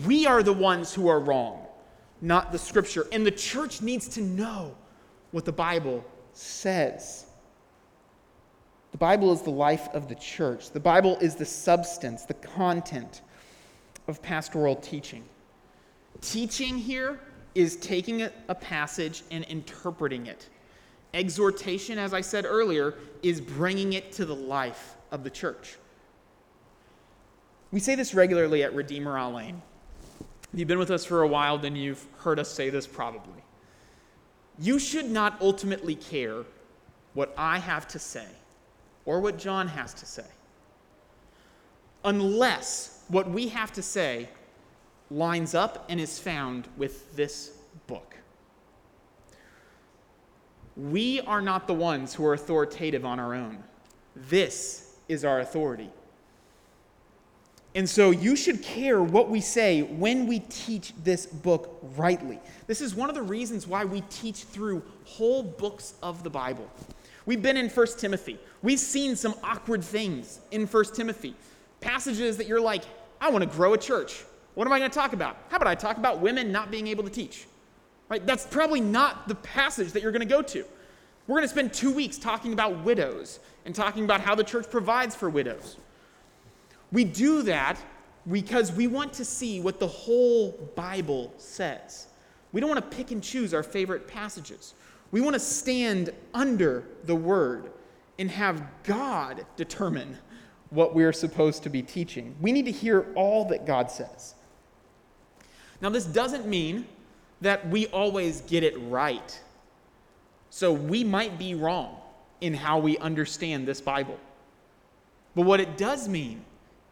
we 0.06 0.26
are 0.26 0.42
the 0.42 0.54
ones 0.54 0.94
who 0.94 1.08
are 1.08 1.20
wrong 1.20 1.64
not 2.24 2.54
the 2.54 2.58
scripture. 2.58 3.06
And 3.12 3.26
the 3.26 3.32
church 3.32 3.82
needs 3.82 4.08
to 4.10 4.22
know 4.22 4.76
what 5.32 5.46
the 5.46 5.52
Bible 5.52 6.04
says. 6.32 7.26
The 8.92 8.98
Bible 8.98 9.34
is 9.34 9.42
the 9.42 9.52
life 9.52 9.90
of 9.94 10.08
the 10.08 10.16
church, 10.16 10.72
the 10.72 10.80
Bible 10.80 11.18
is 11.20 11.36
the 11.36 11.46
substance, 11.46 12.24
the 12.24 12.36
content 12.36 13.22
of 14.08 14.22
pastoral 14.22 14.76
teaching. 14.76 15.24
Teaching 16.24 16.78
here 16.78 17.20
is 17.54 17.76
taking 17.76 18.22
a 18.22 18.56
passage 18.56 19.24
and 19.30 19.44
interpreting 19.46 20.26
it. 20.28 20.50
Exhortation, 21.14 21.98
as 22.00 22.14
I 22.14 22.22
said 22.22 22.46
earlier, 22.46 22.96
is 23.22 23.42
bringing 23.42 23.94
it 23.94 24.12
to 24.14 24.26
the 24.26 24.36
life 24.36 24.96
of 25.12 25.24
the 25.24 25.30
church. 25.30 25.76
We 27.72 27.80
say 27.80 27.96
this 27.96 28.14
regularly 28.14 28.64
at 28.64 28.74
Redeemer 28.74 29.18
Al 29.18 29.38
Ain. 29.38 29.62
If 30.54 30.60
you've 30.60 30.68
been 30.68 30.80
with 30.80 30.92
us 30.92 31.04
for 31.04 31.24
a 31.24 31.28
while, 31.28 31.58
then 31.58 31.76
you've 31.76 32.06
heard 32.20 32.40
us 32.40 32.50
say 32.50 32.70
this 32.70 32.88
probably. 32.88 33.44
You 34.58 34.80
should 34.80 35.10
not 35.10 35.38
ultimately 35.42 35.96
care 35.96 36.44
what 37.16 37.34
I 37.38 37.60
have 37.60 37.88
to 37.90 38.00
say 38.00 38.28
or 39.06 39.20
what 39.20 39.38
John 39.38 39.68
has 39.68 39.94
to 39.96 40.06
say, 40.06 40.26
unless 42.06 43.04
what 43.10 43.30
we 43.30 43.50
have 43.50 43.74
to 43.74 43.82
say 43.82 44.30
lines 45.14 45.54
up 45.54 45.86
and 45.90 46.00
is 46.00 46.20
found 46.20 46.68
with 46.76 47.16
this 47.16 47.52
book. 47.88 48.16
We 50.76 51.22
are 51.22 51.42
not 51.42 51.68
the 51.68 51.74
ones 51.74 52.14
who 52.14 52.26
are 52.26 52.34
authoritative 52.34 53.06
on 53.06 53.20
our 53.20 53.36
own. 53.36 53.64
This 54.16 54.96
is 55.08 55.24
our 55.24 55.40
authority. 55.40 55.90
And 57.76 57.90
so 57.90 58.12
you 58.12 58.36
should 58.36 58.62
care 58.62 59.02
what 59.02 59.30
we 59.30 59.42
say 59.42 59.82
when 59.82 60.28
we 60.28 60.40
teach 60.40 60.94
this 61.04 61.26
book 61.26 61.80
rightly. 61.96 62.40
This 62.68 62.82
is 62.82 62.94
one 62.94 63.10
of 63.10 63.16
the 63.16 63.22
reasons 63.22 63.66
why 63.66 63.84
we 63.86 64.02
teach 64.10 64.44
through 64.44 64.84
whole 65.06 65.42
books 65.42 65.96
of 66.04 66.24
the 66.24 66.30
Bible. 66.30 66.70
We've 67.26 67.42
been 67.42 67.58
in 67.58 67.70
1 67.70 67.88
Timothy. 67.98 68.40
We've 68.62 68.80
seen 68.80 69.16
some 69.16 69.34
awkward 69.44 69.84
things 69.84 70.40
in 70.52 70.68
1 70.68 70.86
Timothy. 70.94 71.36
Passages 71.82 72.38
that 72.38 72.48
you're 72.48 72.62
like, 72.62 72.84
I 73.20 73.30
want 73.30 73.44
to 73.44 73.50
grow 73.50 73.74
a 73.74 73.78
church. 73.78 74.24
What 74.56 74.68
am 74.68 74.74
I 74.74 74.80
going 74.80 74.92
to 74.92 74.96
talk 74.96 75.14
about? 75.14 75.38
How 75.50 75.58
about 75.58 75.68
I 75.68 75.76
talk 75.76 75.98
about 75.98 76.20
women 76.20 76.52
not 76.52 76.70
being 76.70 76.88
able 76.88 77.04
to 77.04 77.10
teach? 77.10 77.48
Right? 78.10 78.26
That's 78.26 78.46
probably 78.46 78.82
not 78.82 79.28
the 79.28 79.36
passage 79.36 79.92
that 79.94 80.04
you're 80.04 80.12
going 80.12 80.28
to 80.28 80.28
go 80.28 80.42
to. 80.42 80.66
We're 81.26 81.38
going 81.38 81.44
to 81.44 81.48
spend 81.48 81.74
2 81.74 81.92
weeks 81.92 82.18
talking 82.18 82.54
about 82.54 82.84
widows 82.84 83.40
and 83.66 83.74
talking 83.74 84.04
about 84.04 84.22
how 84.22 84.36
the 84.36 84.44
church 84.44 84.70
provides 84.70 85.16
for 85.16 85.30
widows. 85.30 85.78
We 86.92 87.04
do 87.06 87.42
that 87.44 87.78
because 88.30 88.72
we 88.72 88.88
want 88.88 89.14
to 89.14 89.26
see 89.26 89.60
what 89.60 89.80
the 89.80 89.88
whole 89.88 90.52
Bible 90.76 91.34
says. 91.38 92.08
We 92.52 92.62
don't 92.62 92.70
want 92.70 92.92
to 92.92 92.96
pick 92.96 93.12
and 93.12 93.24
choose 93.24 93.54
our 93.54 93.64
favorite 93.64 94.08
passages. 94.08 94.76
We 95.12 95.22
want 95.22 95.34
to 95.34 95.40
stand 95.40 96.12
under 96.34 96.84
the 97.06 97.16
Word 97.16 97.72
and 98.20 98.30
have 98.30 98.64
God 98.84 99.46
determine 99.56 100.18
what 100.70 100.94
we're 100.94 101.14
supposed 101.14 101.64
to 101.64 101.70
be 101.70 101.82
teaching. 101.82 102.36
We 102.42 102.52
need 102.52 102.66
to 102.66 102.72
hear 102.72 103.08
all 103.16 103.46
that 103.46 103.66
God 103.66 103.90
says. 103.90 104.36
Now, 105.84 105.90
this 105.90 106.06
doesn't 106.06 106.48
mean 106.48 106.88
that 107.42 107.68
we 107.68 107.88
always 107.88 108.40
get 108.42 108.64
it 108.64 108.74
right. 108.84 109.40
So, 110.50 110.72
we 110.72 111.04
might 111.04 111.38
be 111.38 111.54
wrong 111.54 111.98
in 112.40 112.54
how 112.54 112.80
we 112.80 112.98
understand 113.00 113.68
this 113.68 113.82
Bible. 113.82 114.18
But 115.36 115.42
what 115.42 115.60
it 115.60 115.78
does 115.78 116.08
mean 116.08 116.46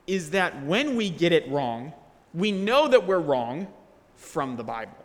is 0.07 0.31
that 0.31 0.63
when 0.65 0.97
we 0.97 1.09
get 1.09 1.31
it 1.31 1.49
wrong, 1.49 1.93
We 2.33 2.51
know 2.53 2.87
that 2.87 3.05
we're 3.05 3.19
wrong 3.19 3.67
from 4.15 4.55
the 4.55 4.63
Bible. 4.63 4.95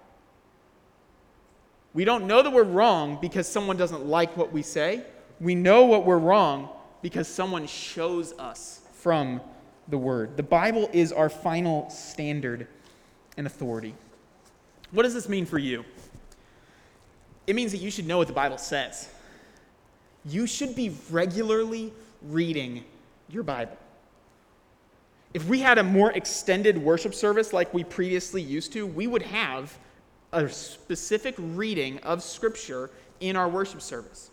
We 1.93 2.05
don't 2.05 2.28
know 2.28 2.40
that 2.40 2.52
we're 2.52 2.62
wrong 2.62 3.19
because 3.21 3.49
someone 3.49 3.76
doesn't 3.76 4.07
like 4.07 4.37
what 4.37 4.52
we 4.52 4.62
say. 4.62 5.02
We 5.40 5.57
know 5.57 5.87
what 5.87 6.05
we're 6.07 6.19
wrong 6.19 6.69
because 7.02 7.26
someone 7.26 7.66
shows 7.66 8.33
us 8.38 8.83
from 8.93 9.40
the 9.88 9.99
Word. 9.99 10.37
The 10.37 10.45
Bible 10.45 10.88
is 10.93 11.12
our 11.12 11.28
final 11.28 11.90
standard 11.90 12.69
and 13.37 13.47
authority. 13.47 13.95
What 14.90 15.02
does 15.02 15.14
this 15.14 15.28
mean 15.28 15.47
for 15.47 15.59
you? 15.59 15.85
It 17.47 17.55
means 17.55 17.73
that 17.73 17.78
you 17.78 17.90
should 17.90 18.07
know 18.07 18.19
what 18.19 18.26
the 18.26 18.33
Bible 18.33 18.59
says. 18.59 19.09
You 20.25 20.47
should 20.47 20.75
be 20.75 20.97
regularly 21.11 21.93
reading 22.23 22.85
your 23.28 23.43
Bible. 23.43 23.76
If 25.35 25.47
we 25.49 25.61
had 25.61 25.78
a 25.78 25.83
more 25.83 26.12
extended 26.12 26.78
worship 26.78 27.14
service 27.14 27.52
like 27.52 27.73
we 27.75 27.85
previously 27.85 28.43
used 28.43 28.73
to, 28.73 28.87
we 28.87 29.07
would 29.07 29.23
have 29.23 29.76
a 30.33 30.49
specific 30.49 31.35
reading 31.38 31.99
of 31.99 32.23
Scripture 32.23 32.90
in 33.21 33.37
our 33.37 33.49
worship 33.49 33.83
service. 33.83 34.31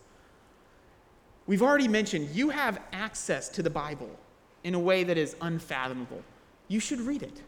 We've 1.46 1.62
already 1.62 1.88
mentioned 1.88 2.30
you 2.30 2.48
have 2.48 2.80
access 2.92 3.48
to 3.50 3.62
the 3.62 3.70
Bible 3.70 4.10
in 4.64 4.74
a 4.74 4.78
way 4.78 5.04
that 5.04 5.18
is 5.18 5.36
unfathomable. 5.42 6.22
You 6.68 6.80
should 6.80 7.00
read 7.00 7.22
it, 7.22 7.42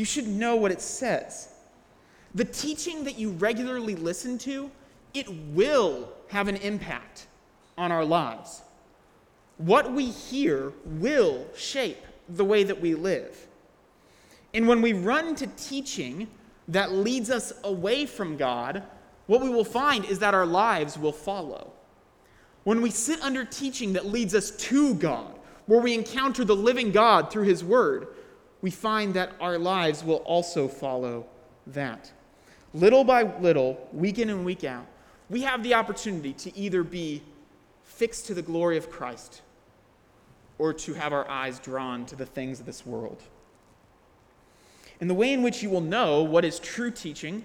you 0.00 0.06
should 0.06 0.26
know 0.26 0.56
what 0.56 0.72
it 0.72 0.80
says. 0.80 1.50
The 2.34 2.46
teaching 2.46 3.04
that 3.04 3.18
you 3.18 3.32
regularly 3.32 3.94
listen 3.94 4.38
to, 4.38 4.70
it 5.12 5.28
will 5.52 6.08
have 6.28 6.48
an 6.48 6.56
impact 6.56 7.26
on 7.76 7.92
our 7.92 8.06
lives. 8.06 8.62
What 9.58 9.92
we 9.92 10.06
hear 10.06 10.72
will 10.86 11.46
shape 11.54 11.98
the 12.30 12.46
way 12.46 12.64
that 12.64 12.80
we 12.80 12.94
live. 12.94 13.46
And 14.54 14.66
when 14.66 14.80
we 14.80 14.94
run 14.94 15.34
to 15.34 15.46
teaching 15.48 16.28
that 16.68 16.92
leads 16.92 17.30
us 17.30 17.52
away 17.62 18.06
from 18.06 18.38
God, 18.38 18.82
what 19.26 19.42
we 19.42 19.50
will 19.50 19.66
find 19.66 20.06
is 20.06 20.18
that 20.20 20.32
our 20.32 20.46
lives 20.46 20.96
will 20.96 21.12
follow. 21.12 21.72
When 22.64 22.80
we 22.80 22.90
sit 22.90 23.20
under 23.20 23.44
teaching 23.44 23.92
that 23.92 24.06
leads 24.06 24.34
us 24.34 24.50
to 24.52 24.94
God, 24.94 25.38
where 25.66 25.80
we 25.82 25.92
encounter 25.92 26.42
the 26.42 26.56
living 26.56 26.90
God 26.90 27.30
through 27.30 27.44
His 27.44 27.62
Word, 27.62 28.08
we 28.62 28.70
find 28.70 29.14
that 29.14 29.32
our 29.40 29.58
lives 29.58 30.04
will 30.04 30.16
also 30.18 30.68
follow 30.68 31.26
that. 31.66 32.12
Little 32.74 33.04
by 33.04 33.22
little, 33.40 33.88
week 33.92 34.18
in 34.18 34.30
and 34.30 34.44
week 34.44 34.64
out, 34.64 34.86
we 35.28 35.42
have 35.42 35.62
the 35.62 35.74
opportunity 35.74 36.32
to 36.34 36.56
either 36.56 36.82
be 36.82 37.22
fixed 37.84 38.26
to 38.26 38.34
the 38.34 38.42
glory 38.42 38.76
of 38.76 38.90
Christ 38.90 39.42
or 40.58 40.72
to 40.74 40.94
have 40.94 41.12
our 41.12 41.28
eyes 41.28 41.58
drawn 41.58 42.04
to 42.06 42.16
the 42.16 42.26
things 42.26 42.60
of 42.60 42.66
this 42.66 42.84
world. 42.84 43.22
And 45.00 45.08
the 45.08 45.14
way 45.14 45.32
in 45.32 45.42
which 45.42 45.62
you 45.62 45.70
will 45.70 45.80
know 45.80 46.22
what 46.22 46.44
is 46.44 46.58
true 46.58 46.90
teaching 46.90 47.44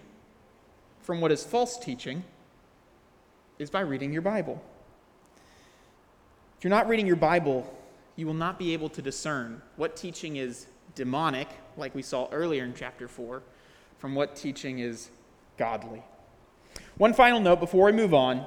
from 1.01 1.21
what 1.21 1.31
is 1.31 1.43
false 1.43 1.77
teaching 1.77 2.23
is 3.57 3.69
by 3.69 3.79
reading 3.79 4.11
your 4.11 4.21
Bible. 4.21 4.61
If 6.57 6.63
you're 6.63 6.71
not 6.71 6.89
reading 6.89 7.07
your 7.07 7.15
Bible, 7.15 7.71
you 8.15 8.25
will 8.25 8.33
not 8.33 8.59
be 8.59 8.73
able 8.73 8.89
to 8.89 9.01
discern 9.01 9.61
what 9.77 9.95
teaching 9.95 10.35
is 10.35 10.67
demonic, 10.95 11.47
like 11.77 11.93
we 11.93 12.01
saw 12.01 12.27
earlier 12.31 12.63
in 12.63 12.73
chapter 12.73 13.07
4, 13.07 13.43
from 13.99 14.15
what 14.15 14.35
teaching 14.35 14.79
is 14.79 15.09
godly. 15.57 16.01
One 16.97 17.13
final 17.13 17.39
note 17.39 17.59
before 17.59 17.85
we 17.85 17.91
move 17.91 18.13
on, 18.13 18.45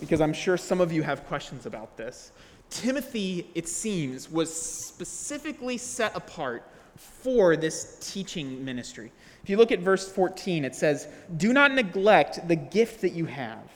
because 0.00 0.20
I'm 0.20 0.32
sure 0.32 0.56
some 0.56 0.80
of 0.80 0.92
you 0.92 1.02
have 1.02 1.24
questions 1.26 1.66
about 1.66 1.96
this. 1.96 2.32
Timothy, 2.70 3.48
it 3.54 3.68
seems, 3.68 4.30
was 4.30 4.54
specifically 4.54 5.78
set 5.78 6.14
apart 6.14 6.64
for 6.96 7.56
this 7.56 7.96
teaching 8.00 8.64
ministry. 8.64 9.12
If 9.42 9.48
you 9.48 9.56
look 9.56 9.72
at 9.72 9.80
verse 9.80 10.10
14, 10.10 10.64
it 10.64 10.74
says, 10.74 11.08
Do 11.36 11.52
not 11.52 11.72
neglect 11.72 12.46
the 12.48 12.56
gift 12.56 13.00
that 13.00 13.12
you 13.12 13.26
have, 13.26 13.70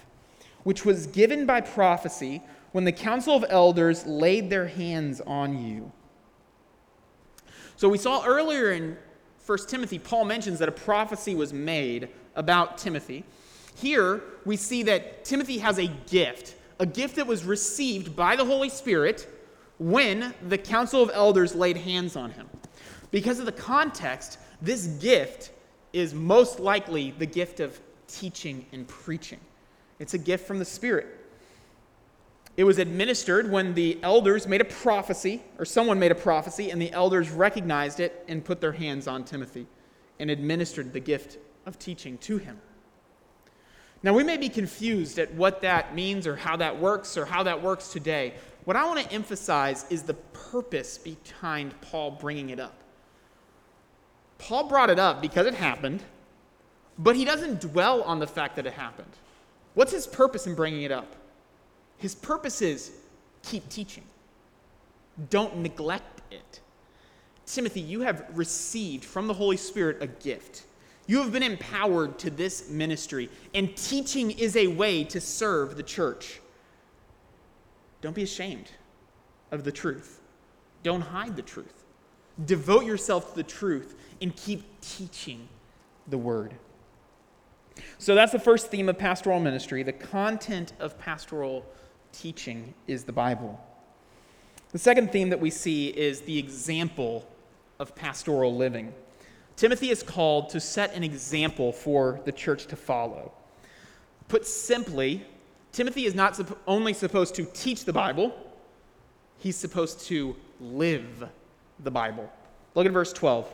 which 0.64 0.84
was 0.84 1.06
given 1.06 1.46
by 1.46 1.60
prophecy 1.60 2.42
when 2.72 2.84
the 2.84 2.92
council 2.92 3.34
of 3.34 3.44
elders 3.48 4.04
laid 4.06 4.50
their 4.50 4.66
hands 4.66 5.20
on 5.20 5.64
you. 5.64 5.92
So 7.82 7.88
we 7.88 7.98
saw 7.98 8.24
earlier 8.24 8.70
in 8.70 8.96
1 9.44 9.58
Timothy, 9.66 9.98
Paul 9.98 10.24
mentions 10.24 10.60
that 10.60 10.68
a 10.68 10.70
prophecy 10.70 11.34
was 11.34 11.52
made 11.52 12.10
about 12.36 12.78
Timothy. 12.78 13.24
Here, 13.74 14.22
we 14.44 14.56
see 14.56 14.84
that 14.84 15.24
Timothy 15.24 15.58
has 15.58 15.80
a 15.80 15.88
gift, 15.88 16.54
a 16.78 16.86
gift 16.86 17.16
that 17.16 17.26
was 17.26 17.42
received 17.42 18.14
by 18.14 18.36
the 18.36 18.44
Holy 18.44 18.68
Spirit 18.68 19.26
when 19.80 20.32
the 20.46 20.58
council 20.58 21.02
of 21.02 21.10
elders 21.12 21.56
laid 21.56 21.76
hands 21.76 22.14
on 22.14 22.30
him. 22.30 22.48
Because 23.10 23.40
of 23.40 23.46
the 23.46 23.50
context, 23.50 24.38
this 24.60 24.86
gift 24.86 25.50
is 25.92 26.14
most 26.14 26.60
likely 26.60 27.10
the 27.10 27.26
gift 27.26 27.58
of 27.58 27.80
teaching 28.06 28.64
and 28.70 28.86
preaching. 28.86 29.40
It's 29.98 30.14
a 30.14 30.18
gift 30.18 30.46
from 30.46 30.60
the 30.60 30.64
Spirit. 30.64 31.08
It 32.56 32.64
was 32.64 32.78
administered 32.78 33.50
when 33.50 33.74
the 33.74 33.98
elders 34.02 34.46
made 34.46 34.60
a 34.60 34.66
prophecy, 34.66 35.42
or 35.58 35.64
someone 35.64 35.98
made 35.98 36.12
a 36.12 36.16
prophecy, 36.16 36.70
and 36.70 36.80
the 36.80 36.92
elders 36.92 37.30
recognized 37.30 37.98
it 37.98 38.24
and 38.28 38.44
put 38.44 38.60
their 38.60 38.72
hands 38.72 39.08
on 39.08 39.24
Timothy 39.24 39.66
and 40.18 40.30
administered 40.30 40.92
the 40.92 41.00
gift 41.00 41.38
of 41.64 41.78
teaching 41.78 42.18
to 42.18 42.36
him. 42.36 42.60
Now, 44.02 44.12
we 44.12 44.24
may 44.24 44.36
be 44.36 44.48
confused 44.48 45.18
at 45.18 45.32
what 45.34 45.62
that 45.62 45.94
means 45.94 46.26
or 46.26 46.36
how 46.36 46.56
that 46.56 46.78
works 46.78 47.16
or 47.16 47.24
how 47.24 47.44
that 47.44 47.62
works 47.62 47.88
today. 47.88 48.34
What 48.64 48.76
I 48.76 48.84
want 48.84 49.00
to 49.00 49.12
emphasize 49.12 49.86
is 49.90 50.02
the 50.02 50.14
purpose 50.14 50.98
behind 50.98 51.80
Paul 51.80 52.10
bringing 52.12 52.50
it 52.50 52.60
up. 52.60 52.74
Paul 54.38 54.64
brought 54.64 54.90
it 54.90 54.98
up 54.98 55.22
because 55.22 55.46
it 55.46 55.54
happened, 55.54 56.02
but 56.98 57.16
he 57.16 57.24
doesn't 57.24 57.60
dwell 57.60 58.02
on 58.02 58.18
the 58.18 58.26
fact 58.26 58.56
that 58.56 58.66
it 58.66 58.72
happened. 58.72 59.12
What's 59.74 59.92
his 59.92 60.06
purpose 60.06 60.46
in 60.46 60.54
bringing 60.54 60.82
it 60.82 60.92
up? 60.92 61.14
His 62.02 62.16
purpose 62.16 62.62
is 62.62 62.90
keep 63.44 63.68
teaching, 63.68 64.02
don't 65.30 65.58
neglect 65.58 66.20
it. 66.32 66.60
Timothy, 67.46 67.80
you 67.80 68.00
have 68.00 68.26
received 68.34 69.04
from 69.04 69.28
the 69.28 69.34
Holy 69.34 69.56
Spirit 69.56 69.98
a 70.00 70.08
gift. 70.08 70.64
You 71.06 71.18
have 71.18 71.30
been 71.30 71.44
empowered 71.44 72.18
to 72.18 72.30
this 72.30 72.68
ministry, 72.68 73.28
and 73.54 73.76
teaching 73.76 74.32
is 74.32 74.56
a 74.56 74.66
way 74.66 75.04
to 75.04 75.20
serve 75.20 75.76
the 75.76 75.84
church. 75.84 76.40
Don't 78.00 78.16
be 78.16 78.24
ashamed 78.24 78.72
of 79.52 79.62
the 79.62 79.70
truth. 79.70 80.20
Don't 80.82 81.02
hide 81.02 81.36
the 81.36 81.42
truth. 81.42 81.84
Devote 82.44 82.84
yourself 82.84 83.30
to 83.30 83.36
the 83.36 83.44
truth 83.44 83.94
and 84.20 84.34
keep 84.34 84.64
teaching 84.80 85.48
the 86.08 86.18
word. 86.18 86.54
So 87.98 88.16
that's 88.16 88.32
the 88.32 88.40
first 88.40 88.72
theme 88.72 88.88
of 88.88 88.98
pastoral 88.98 89.38
ministry, 89.38 89.84
the 89.84 89.92
content 89.92 90.72
of 90.80 90.98
pastoral 90.98 91.64
teaching 92.12 92.74
is 92.86 93.04
the 93.04 93.12
Bible. 93.12 93.60
The 94.72 94.78
second 94.78 95.12
theme 95.12 95.30
that 95.30 95.40
we 95.40 95.50
see 95.50 95.88
is 95.88 96.22
the 96.22 96.38
example 96.38 97.28
of 97.78 97.94
pastoral 97.94 98.56
living. 98.56 98.94
Timothy 99.56 99.90
is 99.90 100.02
called 100.02 100.48
to 100.50 100.60
set 100.60 100.94
an 100.94 101.04
example 101.04 101.72
for 101.72 102.20
the 102.24 102.32
church 102.32 102.66
to 102.66 102.76
follow. 102.76 103.32
Put 104.28 104.46
simply, 104.46 105.26
Timothy 105.72 106.06
is 106.06 106.14
not 106.14 106.40
only 106.66 106.94
supposed 106.94 107.34
to 107.34 107.44
teach 107.52 107.84
the 107.84 107.92
Bible, 107.92 108.34
he's 109.38 109.56
supposed 109.56 110.00
to 110.06 110.36
live 110.60 111.28
the 111.80 111.90
Bible. 111.90 112.30
Look 112.74 112.86
at 112.86 112.92
verse 112.92 113.12
12. 113.12 113.52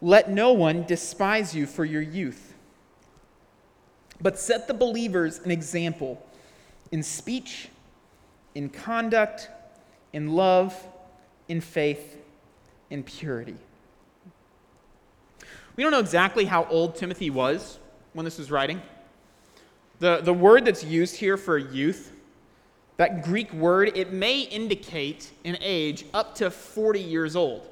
Let 0.00 0.30
no 0.30 0.52
one 0.52 0.84
despise 0.84 1.54
you 1.54 1.66
for 1.66 1.84
your 1.84 2.02
youth, 2.02 2.54
but 4.20 4.38
set 4.38 4.68
the 4.68 4.74
believers 4.74 5.38
an 5.40 5.50
example 5.50 6.24
in 6.94 7.02
speech, 7.02 7.70
in 8.54 8.68
conduct, 8.68 9.48
in 10.12 10.32
love, 10.32 10.80
in 11.48 11.60
faith, 11.60 12.16
in 12.88 13.02
purity. 13.02 13.56
We 15.74 15.82
don't 15.82 15.90
know 15.90 15.98
exactly 15.98 16.44
how 16.44 16.66
old 16.66 16.94
Timothy 16.94 17.30
was 17.30 17.80
when 18.12 18.24
this 18.24 18.38
was 18.38 18.48
writing. 18.48 18.80
The, 19.98 20.20
the 20.20 20.32
word 20.32 20.66
that's 20.66 20.84
used 20.84 21.16
here 21.16 21.36
for 21.36 21.58
youth, 21.58 22.12
that 22.96 23.24
Greek 23.24 23.52
word, 23.52 23.90
it 23.96 24.12
may 24.12 24.42
indicate 24.42 25.32
an 25.44 25.58
age 25.60 26.04
up 26.14 26.36
to 26.36 26.48
40 26.48 27.00
years 27.00 27.34
old. 27.34 27.68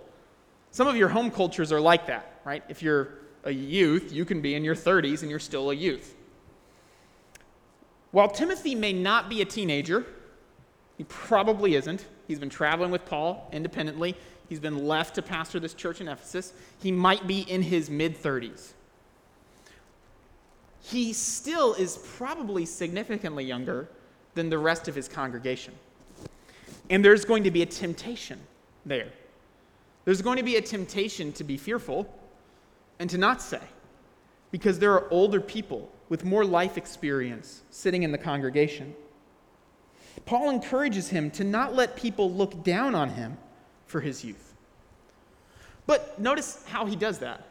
Some 0.73 0.89
of 0.89 0.97
your 0.97 1.11
home 1.11 1.31
cultures 1.31 1.71
are 1.71 1.81
like 1.81 2.09
that, 2.09 2.41
right? 2.45 2.65
If 2.69 2.83
you're 2.83 3.11
a 3.45 3.53
youth, 3.53 4.13
you 4.13 4.25
can 4.25 4.41
be 4.41 4.57
in 4.57 4.65
your 4.65 4.75
30s 4.75 5.23
and 5.23 5.31
you're 5.31 5.39
still 5.39 5.71
a 5.71 5.75
youth. 5.75 6.13
While 8.13 8.29
Timothy 8.29 8.75
may 8.75 8.93
not 8.93 9.29
be 9.29 9.41
a 9.41 9.45
teenager, 9.45 10.07
he 10.97 11.05
probably 11.05 11.75
isn't. 11.75 12.07
He's 12.29 12.39
been 12.39 12.51
traveling 12.51 12.91
with 12.91 13.05
Paul 13.05 13.49
independently. 13.53 14.15
He's 14.49 14.61
been 14.61 14.87
left 14.87 15.15
to 15.17 15.23
pastor 15.23 15.59
this 15.59 15.75
church 15.75 16.01
in 16.01 16.09
Ephesus. 16.09 16.53
He 16.83 16.93
might 16.93 17.27
be 17.27 17.41
in 17.41 17.63
his 17.63 17.91
mid 17.91 18.23
30s. 18.23 18.73
He 20.83 21.13
still 21.13 21.75
is 21.75 21.99
probably 22.17 22.67
significantly 22.67 23.45
younger 23.45 23.89
than 24.35 24.51
the 24.51 24.59
rest 24.59 24.89
of 24.89 24.95
his 24.95 25.09
congregation. 25.09 25.75
And 26.91 27.05
there's 27.05 27.25
going 27.25 27.45
to 27.45 27.51
be 27.51 27.63
a 27.63 27.67
temptation 27.67 28.41
there. 28.85 29.09
There's 30.05 30.21
going 30.21 30.37
to 30.37 30.43
be 30.43 30.57
a 30.57 30.61
temptation 30.61 31.33
to 31.35 31.45
be 31.45 31.57
fearful 31.57 32.13
and 32.99 33.09
to 33.09 33.17
not 33.17 33.41
say, 33.41 33.61
because 34.51 34.79
there 34.79 34.93
are 34.93 35.09
older 35.11 35.41
people 35.41 35.91
with 36.13 36.27
more 36.27 36.45
life 36.45 36.77
experience 36.77 37.63
sitting 37.71 38.03
in 38.03 38.13
the 38.13 38.19
congregation. 38.19 38.95
Paul 40.27 40.51
encourages 40.51 41.09
him 41.09 41.31
to 41.31 41.43
not 41.43 41.75
let 41.75 41.97
people 41.97 42.31
look 42.31 42.63
down 42.63 42.95
on 42.95 43.09
him 43.09 43.39
for 43.87 43.99
his 43.99 44.23
youth. 44.23 44.53
But 45.87 46.21
notice 46.21 46.67
how 46.69 46.85
he 46.85 46.97
does 46.97 47.21
that. 47.21 47.47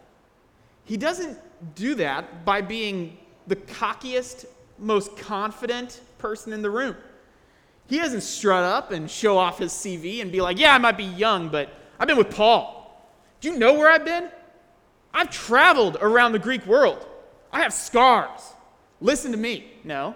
He 0.86 0.96
doesn't 0.96 1.40
do 1.74 1.96
that 1.96 2.46
by 2.46 2.62
being 2.62 3.18
the 3.48 3.56
cockiest, 3.56 4.46
most 4.78 5.18
confident 5.18 6.00
person 6.20 6.54
in 6.54 6.62
the 6.62 6.70
room. 6.70 6.96
He 7.88 7.98
doesn't 7.98 8.22
strut 8.22 8.64
up 8.64 8.92
and 8.92 9.10
show 9.10 9.40
off 9.40 9.58
his 9.58 9.72
CV 9.72 10.22
and 10.22 10.32
be 10.32 10.40
like, 10.40 10.60
Yeah, 10.60 10.76
I 10.76 10.78
might 10.78 10.98
be 10.98 11.06
young, 11.06 11.50
but 11.50 11.74
I've 12.00 12.08
been 12.08 12.16
with 12.16 12.30
Paul. 12.30 13.10
Do 13.40 13.50
you 13.50 13.58
know 13.58 13.74
where 13.74 13.90
I've 13.90 14.06
been? 14.06 14.30
I've 15.16 15.32
traveled 15.32 15.98
around 16.00 16.34
the 16.34 16.38
Greek 16.38 16.64
world. 16.68 17.08
I 17.52 17.62
have 17.62 17.74
scars. 17.74 18.54
Listen 19.00 19.32
to 19.32 19.38
me. 19.38 19.74
No, 19.84 20.16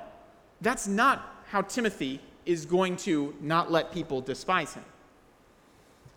that's 0.61 0.87
not 0.87 1.43
how 1.47 1.61
Timothy 1.61 2.21
is 2.45 2.65
going 2.65 2.95
to 2.97 3.35
not 3.41 3.71
let 3.71 3.91
people 3.91 4.21
despise 4.21 4.73
him. 4.73 4.85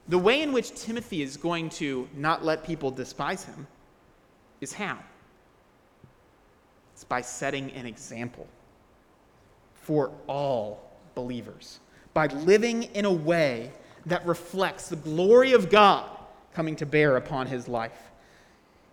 The 0.09 0.19
way 0.19 0.43
in 0.43 0.53
which 0.53 0.75
Timothy 0.75 1.23
is 1.23 1.37
going 1.37 1.71
to 1.71 2.09
not 2.15 2.45
let 2.45 2.65
people 2.65 2.91
despise 2.91 3.45
him 3.45 3.67
is 4.61 4.73
how? 4.73 4.99
It's 6.95 7.05
by 7.05 7.21
setting 7.21 7.71
an 7.73 7.87
example 7.87 8.47
for 9.75 10.11
all 10.27 10.99
believers, 11.15 11.81
by 12.15 12.27
living 12.27 12.85
in 12.85 13.05
a 13.05 13.13
way 13.13 13.71
that 14.07 14.27
reflects 14.27 14.89
the 14.89 14.97
glory 14.97 15.53
of 15.53 15.71
God 15.71 16.09
coming 16.55 16.75
to 16.77 16.87
bear 16.87 17.17
upon 17.17 17.47
his 17.47 17.69
life. 17.69 18.11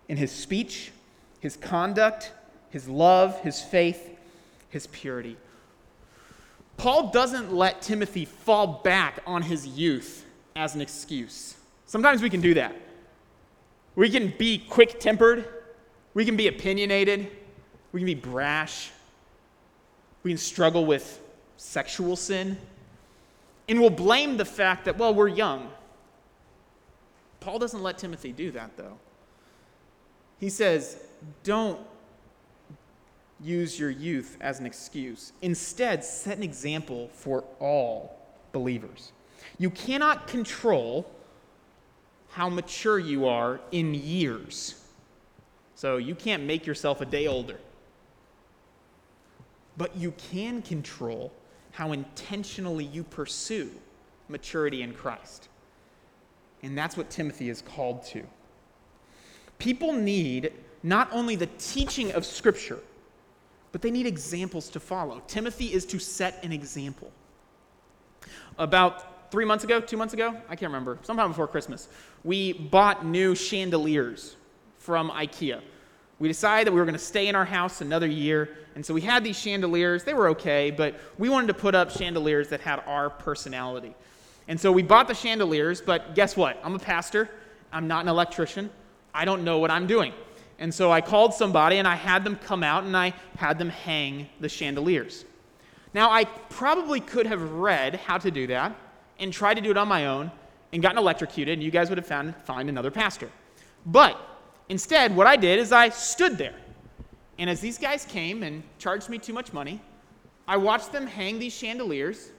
In 0.08 0.16
his 0.16 0.30
speech, 0.30 0.92
his 1.40 1.56
conduct, 1.56 2.32
his 2.70 2.88
love, 2.88 3.40
his 3.40 3.60
faith, 3.60 4.18
his 4.70 4.86
purity. 4.88 5.36
Paul 6.76 7.10
doesn't 7.10 7.54
let 7.54 7.82
Timothy 7.82 8.24
fall 8.24 8.80
back 8.84 9.22
on 9.26 9.42
his 9.42 9.66
youth 9.66 10.26
as 10.54 10.74
an 10.74 10.80
excuse. 10.80 11.56
Sometimes 11.86 12.20
we 12.20 12.30
can 12.30 12.40
do 12.40 12.54
that. 12.54 12.74
We 13.94 14.10
can 14.10 14.34
be 14.36 14.58
quick 14.58 15.00
tempered, 15.00 15.48
we 16.12 16.24
can 16.24 16.36
be 16.36 16.48
opinionated, 16.48 17.30
we 17.92 18.00
can 18.00 18.06
be 18.06 18.14
brash, 18.14 18.90
we 20.22 20.30
can 20.32 20.38
struggle 20.38 20.84
with 20.84 21.20
sexual 21.56 22.16
sin, 22.16 22.58
and 23.68 23.80
we'll 23.80 23.88
blame 23.88 24.36
the 24.36 24.44
fact 24.44 24.84
that, 24.84 24.98
well, 24.98 25.14
we're 25.14 25.28
young. 25.28 25.70
Paul 27.40 27.58
doesn't 27.58 27.82
let 27.82 27.96
Timothy 27.96 28.32
do 28.32 28.50
that, 28.50 28.76
though. 28.76 28.98
He 30.38 30.48
says, 30.48 30.98
don't 31.42 31.80
use 33.40 33.78
your 33.78 33.90
youth 33.90 34.36
as 34.40 34.60
an 34.60 34.66
excuse. 34.66 35.32
Instead, 35.42 36.04
set 36.04 36.36
an 36.36 36.42
example 36.42 37.08
for 37.12 37.44
all 37.60 38.18
believers. 38.52 39.12
You 39.58 39.70
cannot 39.70 40.26
control 40.26 41.10
how 42.30 42.48
mature 42.48 42.98
you 42.98 43.26
are 43.26 43.60
in 43.72 43.94
years. 43.94 44.82
So 45.74 45.96
you 45.96 46.14
can't 46.14 46.42
make 46.42 46.66
yourself 46.66 47.00
a 47.00 47.06
day 47.06 47.26
older. 47.26 47.58
But 49.76 49.96
you 49.96 50.12
can 50.12 50.62
control 50.62 51.32
how 51.72 51.92
intentionally 51.92 52.84
you 52.84 53.04
pursue 53.04 53.70
maturity 54.28 54.82
in 54.82 54.94
Christ. 54.94 55.48
And 56.62 56.76
that's 56.76 56.96
what 56.96 57.10
Timothy 57.10 57.50
is 57.50 57.60
called 57.60 58.04
to. 58.06 58.22
People 59.58 59.92
need 59.92 60.52
not 60.82 61.08
only 61.12 61.36
the 61.36 61.48
teaching 61.58 62.12
of 62.12 62.24
Scripture, 62.24 62.78
but 63.72 63.82
they 63.82 63.90
need 63.90 64.06
examples 64.06 64.68
to 64.70 64.80
follow. 64.80 65.22
Timothy 65.26 65.72
is 65.72 65.84
to 65.86 65.98
set 65.98 66.42
an 66.44 66.52
example. 66.52 67.10
About 68.58 69.30
three 69.30 69.44
months 69.44 69.64
ago, 69.64 69.80
two 69.80 69.96
months 69.96 70.14
ago, 70.14 70.34
I 70.48 70.56
can't 70.56 70.70
remember, 70.70 70.98
sometime 71.02 71.28
before 71.28 71.48
Christmas, 71.48 71.88
we 72.24 72.52
bought 72.52 73.04
new 73.04 73.34
chandeliers 73.34 74.36
from 74.78 75.10
IKEA. 75.10 75.60
We 76.18 76.28
decided 76.28 76.66
that 76.66 76.72
we 76.72 76.78
were 76.78 76.86
going 76.86 76.94
to 76.94 76.98
stay 76.98 77.28
in 77.28 77.34
our 77.34 77.44
house 77.44 77.80
another 77.82 78.06
year, 78.06 78.56
and 78.74 78.86
so 78.86 78.94
we 78.94 79.02
had 79.02 79.22
these 79.24 79.38
chandeliers. 79.38 80.04
They 80.04 80.14
were 80.14 80.28
okay, 80.28 80.70
but 80.70 80.94
we 81.18 81.28
wanted 81.28 81.48
to 81.48 81.54
put 81.54 81.74
up 81.74 81.90
chandeliers 81.90 82.48
that 82.48 82.60
had 82.60 82.82
our 82.86 83.10
personality. 83.10 83.94
And 84.48 84.58
so 84.58 84.72
we 84.72 84.82
bought 84.82 85.08
the 85.08 85.14
chandeliers, 85.14 85.80
but 85.80 86.14
guess 86.14 86.36
what? 86.36 86.58
I'm 86.64 86.74
a 86.74 86.78
pastor, 86.78 87.28
I'm 87.72 87.88
not 87.88 88.02
an 88.02 88.08
electrician, 88.08 88.70
I 89.16 89.24
don't 89.24 89.44
know 89.44 89.58
what 89.58 89.70
I'm 89.70 89.86
doing. 89.86 90.12
And 90.58 90.72
so 90.72 90.92
I 90.92 91.00
called 91.00 91.32
somebody 91.32 91.78
and 91.78 91.88
I 91.88 91.94
had 91.94 92.22
them 92.22 92.36
come 92.36 92.62
out 92.62 92.84
and 92.84 92.96
I 92.96 93.14
had 93.36 93.58
them 93.58 93.70
hang 93.70 94.28
the 94.40 94.48
chandeliers. 94.48 95.24
Now, 95.94 96.10
I 96.10 96.24
probably 96.24 97.00
could 97.00 97.26
have 97.26 97.52
read 97.52 97.96
how 97.96 98.18
to 98.18 98.30
do 98.30 98.46
that 98.48 98.76
and 99.18 99.32
tried 99.32 99.54
to 99.54 99.62
do 99.62 99.70
it 99.70 99.78
on 99.78 99.88
my 99.88 100.06
own 100.06 100.30
and 100.72 100.82
gotten 100.82 100.98
electrocuted, 100.98 101.54
and 101.54 101.62
you 101.62 101.70
guys 101.70 101.88
would 101.88 101.96
have 101.96 102.06
found 102.06 102.36
find 102.44 102.68
another 102.68 102.90
pastor. 102.90 103.30
But 103.86 104.18
instead, 104.68 105.16
what 105.16 105.26
I 105.26 105.36
did 105.36 105.58
is 105.58 105.72
I 105.72 105.88
stood 105.88 106.36
there. 106.36 106.54
And 107.38 107.48
as 107.48 107.60
these 107.60 107.78
guys 107.78 108.04
came 108.04 108.42
and 108.42 108.62
charged 108.78 109.08
me 109.08 109.18
too 109.18 109.32
much 109.32 109.54
money, 109.54 109.80
I 110.46 110.58
watched 110.58 110.92
them 110.92 111.06
hang 111.06 111.38
these 111.38 111.54
chandeliers. 111.54 112.30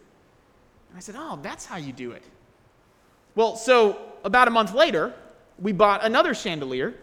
And 0.89 0.97
I 0.97 0.99
said, 0.99 1.15
Oh, 1.17 1.39
that's 1.41 1.65
how 1.65 1.77
you 1.77 1.93
do 1.93 2.11
it. 2.11 2.23
Well, 3.33 3.55
so 3.55 3.99
about 4.23 4.47
a 4.47 4.51
month 4.51 4.73
later, 4.73 5.15
we 5.59 5.71
bought 5.71 6.03
another 6.03 6.33
chandelier 6.33 6.93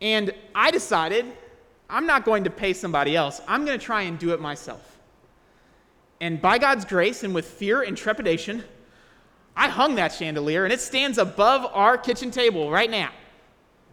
and 0.00 0.34
I 0.54 0.70
decided 0.70 1.26
I'm 1.88 2.06
not 2.06 2.24
going 2.24 2.44
to 2.44 2.50
pay 2.50 2.72
somebody 2.72 3.16
else, 3.16 3.40
I'm 3.46 3.64
going 3.64 3.78
to 3.78 3.84
try 3.84 4.02
and 4.02 4.18
do 4.18 4.32
it 4.32 4.40
myself. 4.40 4.98
And 6.20 6.40
by 6.40 6.58
God's 6.58 6.84
grace 6.84 7.24
and 7.24 7.34
with 7.34 7.46
fear 7.46 7.82
and 7.82 7.96
trepidation, 7.96 8.64
I 9.56 9.68
hung 9.68 9.96
that 9.96 10.12
chandelier 10.12 10.64
and 10.64 10.72
it 10.72 10.80
stands 10.80 11.18
above 11.18 11.70
our 11.72 11.98
kitchen 11.98 12.30
table 12.30 12.70
right 12.70 12.90
now. 12.90 13.10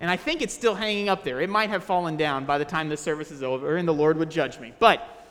And 0.01 0.10
I 0.10 0.15
think 0.15 0.41
it's 0.41 0.53
still 0.53 0.75
hanging 0.75 1.10
up 1.10 1.23
there. 1.23 1.41
It 1.41 1.49
might 1.49 1.69
have 1.69 1.84
fallen 1.84 2.15
down 2.15 2.45
by 2.45 2.58
the 2.58 2.65
time 2.65 2.88
the 2.88 2.95
service 2.95 3.32
is 3.32 3.43
over 3.43 3.75
and 3.75 3.88
the 3.88 3.93
Lord 3.93 4.17
would 4.17 4.29
judge 4.29 4.60
me. 4.60 4.73
But 4.79 5.25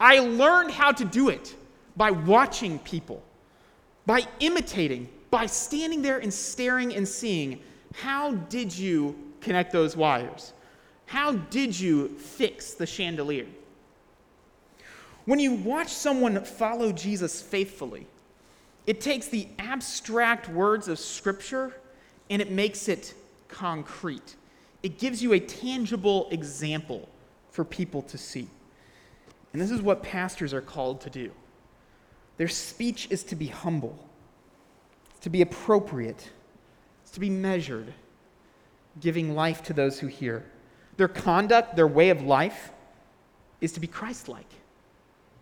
I 0.00 0.20
learned 0.20 0.70
how 0.70 0.92
to 0.92 1.04
do 1.04 1.28
it 1.28 1.54
by 1.96 2.10
watching 2.10 2.78
people, 2.78 3.22
by 4.06 4.26
imitating, 4.40 5.08
by 5.30 5.46
standing 5.46 6.00
there 6.00 6.18
and 6.18 6.32
staring 6.32 6.94
and 6.94 7.06
seeing 7.06 7.60
how 7.96 8.32
did 8.34 8.76
you 8.76 9.16
connect 9.40 9.72
those 9.72 9.96
wires? 9.96 10.52
How 11.06 11.32
did 11.32 11.78
you 11.78 12.08
fix 12.18 12.74
the 12.74 12.86
chandelier? 12.86 13.46
When 15.24 15.38
you 15.38 15.54
watch 15.54 15.88
someone 15.88 16.44
follow 16.44 16.92
Jesus 16.92 17.40
faithfully, 17.40 18.06
it 18.86 19.00
takes 19.00 19.28
the 19.28 19.48
abstract 19.58 20.48
words 20.48 20.88
of 20.88 20.98
Scripture 20.98 21.74
and 22.28 22.42
it 22.42 22.50
makes 22.50 22.88
it 22.88 23.14
concrete. 23.48 24.36
It 24.82 24.98
gives 24.98 25.22
you 25.22 25.32
a 25.32 25.40
tangible 25.40 26.28
example 26.30 27.08
for 27.50 27.64
people 27.64 28.02
to 28.02 28.18
see. 28.18 28.46
And 29.52 29.62
this 29.62 29.70
is 29.70 29.80
what 29.80 30.02
pastors 30.02 30.52
are 30.52 30.60
called 30.60 31.00
to 31.00 31.10
do. 31.10 31.30
Their 32.36 32.48
speech 32.48 33.08
is 33.10 33.24
to 33.24 33.36
be 33.36 33.46
humble, 33.46 33.98
to 35.22 35.30
be 35.30 35.40
appropriate, 35.40 36.30
to 37.16 37.20
be 37.20 37.30
measured, 37.30 37.94
giving 39.00 39.34
life 39.34 39.62
to 39.62 39.72
those 39.72 39.98
who 39.98 40.06
hear. 40.06 40.44
Their 40.98 41.08
conduct, 41.08 41.74
their 41.74 41.86
way 41.86 42.10
of 42.10 42.20
life, 42.20 42.72
is 43.62 43.72
to 43.72 43.80
be 43.80 43.86
Christ 43.86 44.28
like 44.28 44.50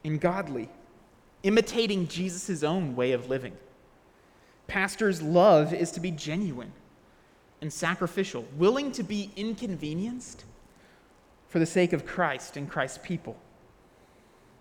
and 0.05 0.21
godly, 0.21 0.69
imitating 1.43 2.07
Jesus' 2.07 2.63
own 2.63 2.95
way 2.95 3.11
of 3.11 3.29
living. 3.29 3.57
Pastors' 4.69 5.21
love 5.21 5.75
is 5.75 5.91
to 5.91 6.01
be 6.01 6.13
genuine 6.13 6.73
and 7.61 7.73
sacrificial, 7.73 8.47
willing 8.57 8.93
to 8.93 9.03
be 9.03 9.33
inconvenienced 9.35 10.45
for 11.49 11.59
the 11.59 11.67
sake 11.67 11.93
of 11.93 12.07
Christ 12.07 12.57
and 12.57 12.71
Christ's 12.71 13.01
people. 13.03 13.37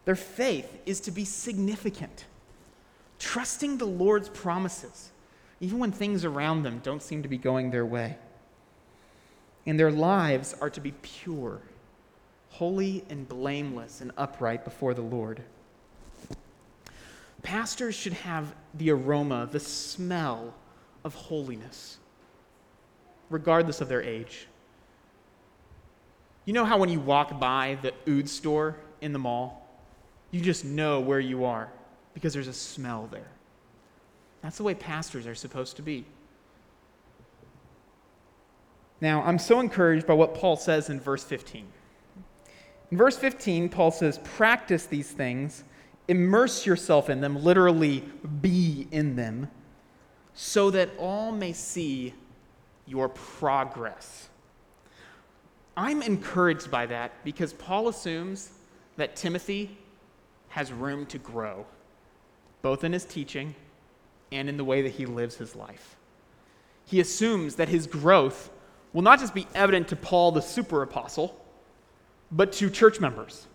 Their 0.06 0.16
faith 0.16 0.80
is 0.88 1.00
to 1.02 1.12
be 1.12 1.26
significant, 1.26 2.26
trusting 3.20 3.78
the 3.78 3.86
Lord's 3.86 4.30
promises, 4.30 5.12
even 5.64 5.80
when 5.80 5.94
things 5.94 6.26
around 6.26 6.64
them 6.64 6.82
don't 6.84 7.02
seem 7.02 7.24
to 7.24 7.30
be 7.30 7.38
going 7.38 7.72
their 7.72 7.86
way 7.86 8.18
and 9.66 9.80
their 9.80 9.92
lives 9.92 10.54
are 10.60 10.70
to 10.70 10.82
be 10.82 10.92
pure, 11.02 11.62
holy, 12.50 13.06
and 13.10 13.30
blameless 13.30 14.02
and 14.02 14.12
upright 14.18 14.66
before 14.66 14.94
the 14.94 15.02
Lord. 15.02 15.42
Pastors 17.44 17.96
should 17.96 18.12
have 18.12 18.54
the 18.74 18.92
aroma, 18.92 19.48
the 19.50 19.60
smell 19.60 20.54
of 21.06 21.16
holiness, 21.16 21.98
regardless 23.30 23.80
of 23.80 23.88
their 23.88 24.02
age. 24.02 24.48
You 26.44 26.52
know 26.52 26.66
how 26.66 26.78
when 26.78 26.90
you 26.90 27.00
walk 27.00 27.40
by 27.40 27.78
the 27.82 27.94
oud 28.12 28.28
store 28.28 28.76
in 29.00 29.14
the 29.14 29.20
mall, 29.20 29.66
you 30.30 30.42
just 30.42 30.66
know 30.66 31.00
where 31.00 31.22
you 31.22 31.46
are 31.46 31.72
because 32.14 32.34
there's 32.34 32.50
a 32.50 32.54
smell 32.54 33.08
there. 33.10 33.32
That's 34.44 34.58
the 34.58 34.64
way 34.64 34.76
pastors 34.76 35.26
are 35.26 35.36
supposed 35.36 35.78
to 35.78 35.82
be. 35.82 36.06
Now, 39.00 39.24
I'm 39.24 39.40
so 39.40 39.60
encouraged 39.60 40.06
by 40.06 40.14
what 40.14 40.36
Paul 40.36 40.58
says 40.58 40.90
in 40.90 41.00
verse 41.00 41.24
15. 41.24 41.66
In 42.92 42.98
verse 42.98 43.18
15, 43.18 43.70
Paul 43.70 43.90
says, 43.90 44.20
Practice 44.24 44.86
these 44.86 45.10
things, 45.10 45.64
immerse 46.08 46.66
yourself 46.66 47.10
in 47.10 47.22
them, 47.22 47.42
literally 47.42 48.04
be 48.42 48.88
in 48.92 49.16
them, 49.16 49.50
so 50.34 50.70
that 50.72 50.90
all 51.00 51.32
may 51.32 51.54
see 51.54 52.14
your 52.86 53.10
progress. 53.10 54.30
I'm 55.76 56.02
encouraged 56.02 56.70
by 56.70 56.86
that 56.88 57.24
because 57.24 57.54
Paul 57.54 57.88
assumes 57.88 58.52
that 58.98 59.16
Timothy 59.16 59.78
has 60.50 60.72
room 60.72 61.06
to 61.08 61.18
grow, 61.18 61.66
both 62.62 62.84
in 62.84 62.92
his 62.94 63.06
teaching 63.06 63.56
and 64.34 64.50
in 64.50 64.58
the 64.58 64.64
way 64.64 64.82
that 64.82 64.94
he 64.94 65.06
lives 65.06 65.36
his 65.36 65.56
life. 65.56 65.96
He 66.86 67.00
assumes 67.00 67.56
that 67.56 67.70
his 67.70 67.88
growth 67.88 68.50
will 68.92 69.02
not 69.02 69.20
just 69.20 69.34
be 69.34 69.48
evident 69.56 69.88
to 69.90 69.96
Paul, 69.96 70.32
the 70.32 70.42
super 70.42 70.82
apostle, 70.82 71.40
but 72.32 72.52
to 72.54 72.70
church 72.70 73.00
members. 73.00 73.48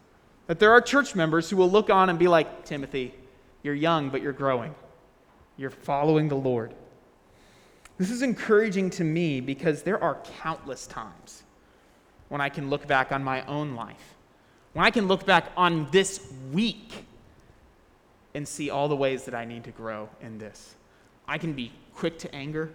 That 0.46 0.58
there 0.58 0.72
are 0.72 0.80
church 0.80 1.14
members 1.14 1.50
who 1.50 1.56
will 1.56 1.70
look 1.70 1.90
on 1.90 2.08
and 2.08 2.18
be 2.18 2.28
like, 2.28 2.64
Timothy, 2.64 3.14
you're 3.62 3.74
young, 3.74 4.08
but 4.08 4.22
you're 4.22 4.32
growing. 4.32 4.74
You're 5.56 5.70
following 5.70 6.28
the 6.28 6.36
Lord. 6.36 6.74
This 7.98 8.10
is 8.10 8.22
encouraging 8.22 8.90
to 8.90 9.04
me 9.04 9.40
because 9.40 9.82
there 9.82 10.02
are 10.02 10.18
countless 10.40 10.86
times 10.86 11.42
when 12.28 12.40
I 12.40 12.48
can 12.48 12.70
look 12.70 12.86
back 12.86 13.10
on 13.12 13.24
my 13.24 13.44
own 13.46 13.74
life, 13.74 14.14
when 14.72 14.84
I 14.84 14.90
can 14.90 15.08
look 15.08 15.26
back 15.26 15.50
on 15.56 15.88
this 15.90 16.32
week 16.52 16.92
and 18.38 18.46
see 18.46 18.70
all 18.70 18.86
the 18.86 18.94
ways 18.94 19.24
that 19.24 19.34
I 19.34 19.44
need 19.44 19.64
to 19.64 19.72
grow 19.72 20.08
in 20.20 20.38
this. 20.38 20.76
I 21.26 21.38
can 21.38 21.54
be 21.54 21.72
quick 21.92 22.20
to 22.20 22.32
anger, 22.32 22.70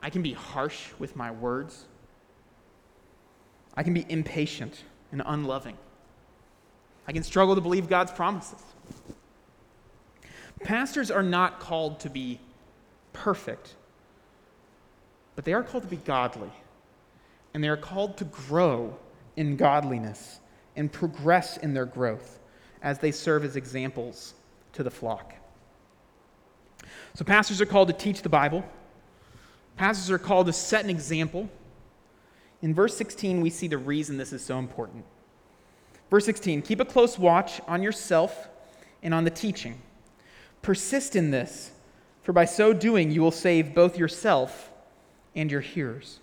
I 0.00 0.08
can 0.08 0.22
be 0.22 0.32
harsh 0.32 0.88
with 0.98 1.14
my 1.14 1.30
words, 1.30 1.84
I 3.76 3.82
can 3.82 3.92
be 3.92 4.06
impatient 4.08 4.84
and 5.12 5.22
unloving. 5.26 5.76
I 7.06 7.12
can 7.12 7.22
struggle 7.22 7.54
to 7.54 7.60
believe 7.60 7.86
God's 7.86 8.12
promises. 8.12 8.62
Pastors 10.62 11.10
are 11.10 11.22
not 11.22 11.60
called 11.60 12.00
to 12.00 12.08
be 12.08 12.40
perfect, 13.12 13.74
but 15.36 15.44
they 15.44 15.52
are 15.52 15.62
called 15.62 15.82
to 15.82 15.90
be 15.90 15.96
godly 15.96 16.50
and 17.52 17.62
they 17.62 17.68
are 17.68 17.76
called 17.76 18.16
to 18.16 18.24
grow 18.24 18.96
in 19.36 19.56
godliness 19.56 20.40
and 20.76 20.90
progress 20.90 21.58
in 21.58 21.74
their 21.74 21.84
growth 21.84 22.38
as 22.80 23.00
they 23.00 23.10
serve 23.10 23.44
as 23.44 23.56
examples 23.56 24.32
to 24.72 24.82
the 24.82 24.90
flock. 24.90 25.34
So, 27.14 27.24
pastors 27.24 27.60
are 27.60 27.66
called 27.66 27.88
to 27.88 27.94
teach 27.94 28.22
the 28.22 28.28
Bible, 28.28 28.64
pastors 29.76 30.10
are 30.10 30.18
called 30.18 30.46
to 30.46 30.52
set 30.52 30.84
an 30.84 30.90
example. 30.90 31.48
In 32.62 32.74
verse 32.74 32.96
16, 32.96 33.40
we 33.40 33.50
see 33.50 33.66
the 33.66 33.78
reason 33.78 34.16
this 34.16 34.32
is 34.32 34.44
so 34.44 34.58
important. 34.58 35.04
Verse 36.10 36.24
16 36.26 36.62
Keep 36.62 36.80
a 36.80 36.84
close 36.84 37.18
watch 37.18 37.60
on 37.66 37.82
yourself 37.82 38.48
and 39.02 39.12
on 39.12 39.24
the 39.24 39.30
teaching. 39.30 39.80
Persist 40.60 41.16
in 41.16 41.30
this, 41.30 41.72
for 42.22 42.32
by 42.32 42.44
so 42.44 42.72
doing, 42.72 43.10
you 43.10 43.20
will 43.20 43.32
save 43.32 43.74
both 43.74 43.98
yourself 43.98 44.70
and 45.34 45.50
your 45.50 45.60
hearers. 45.60 46.20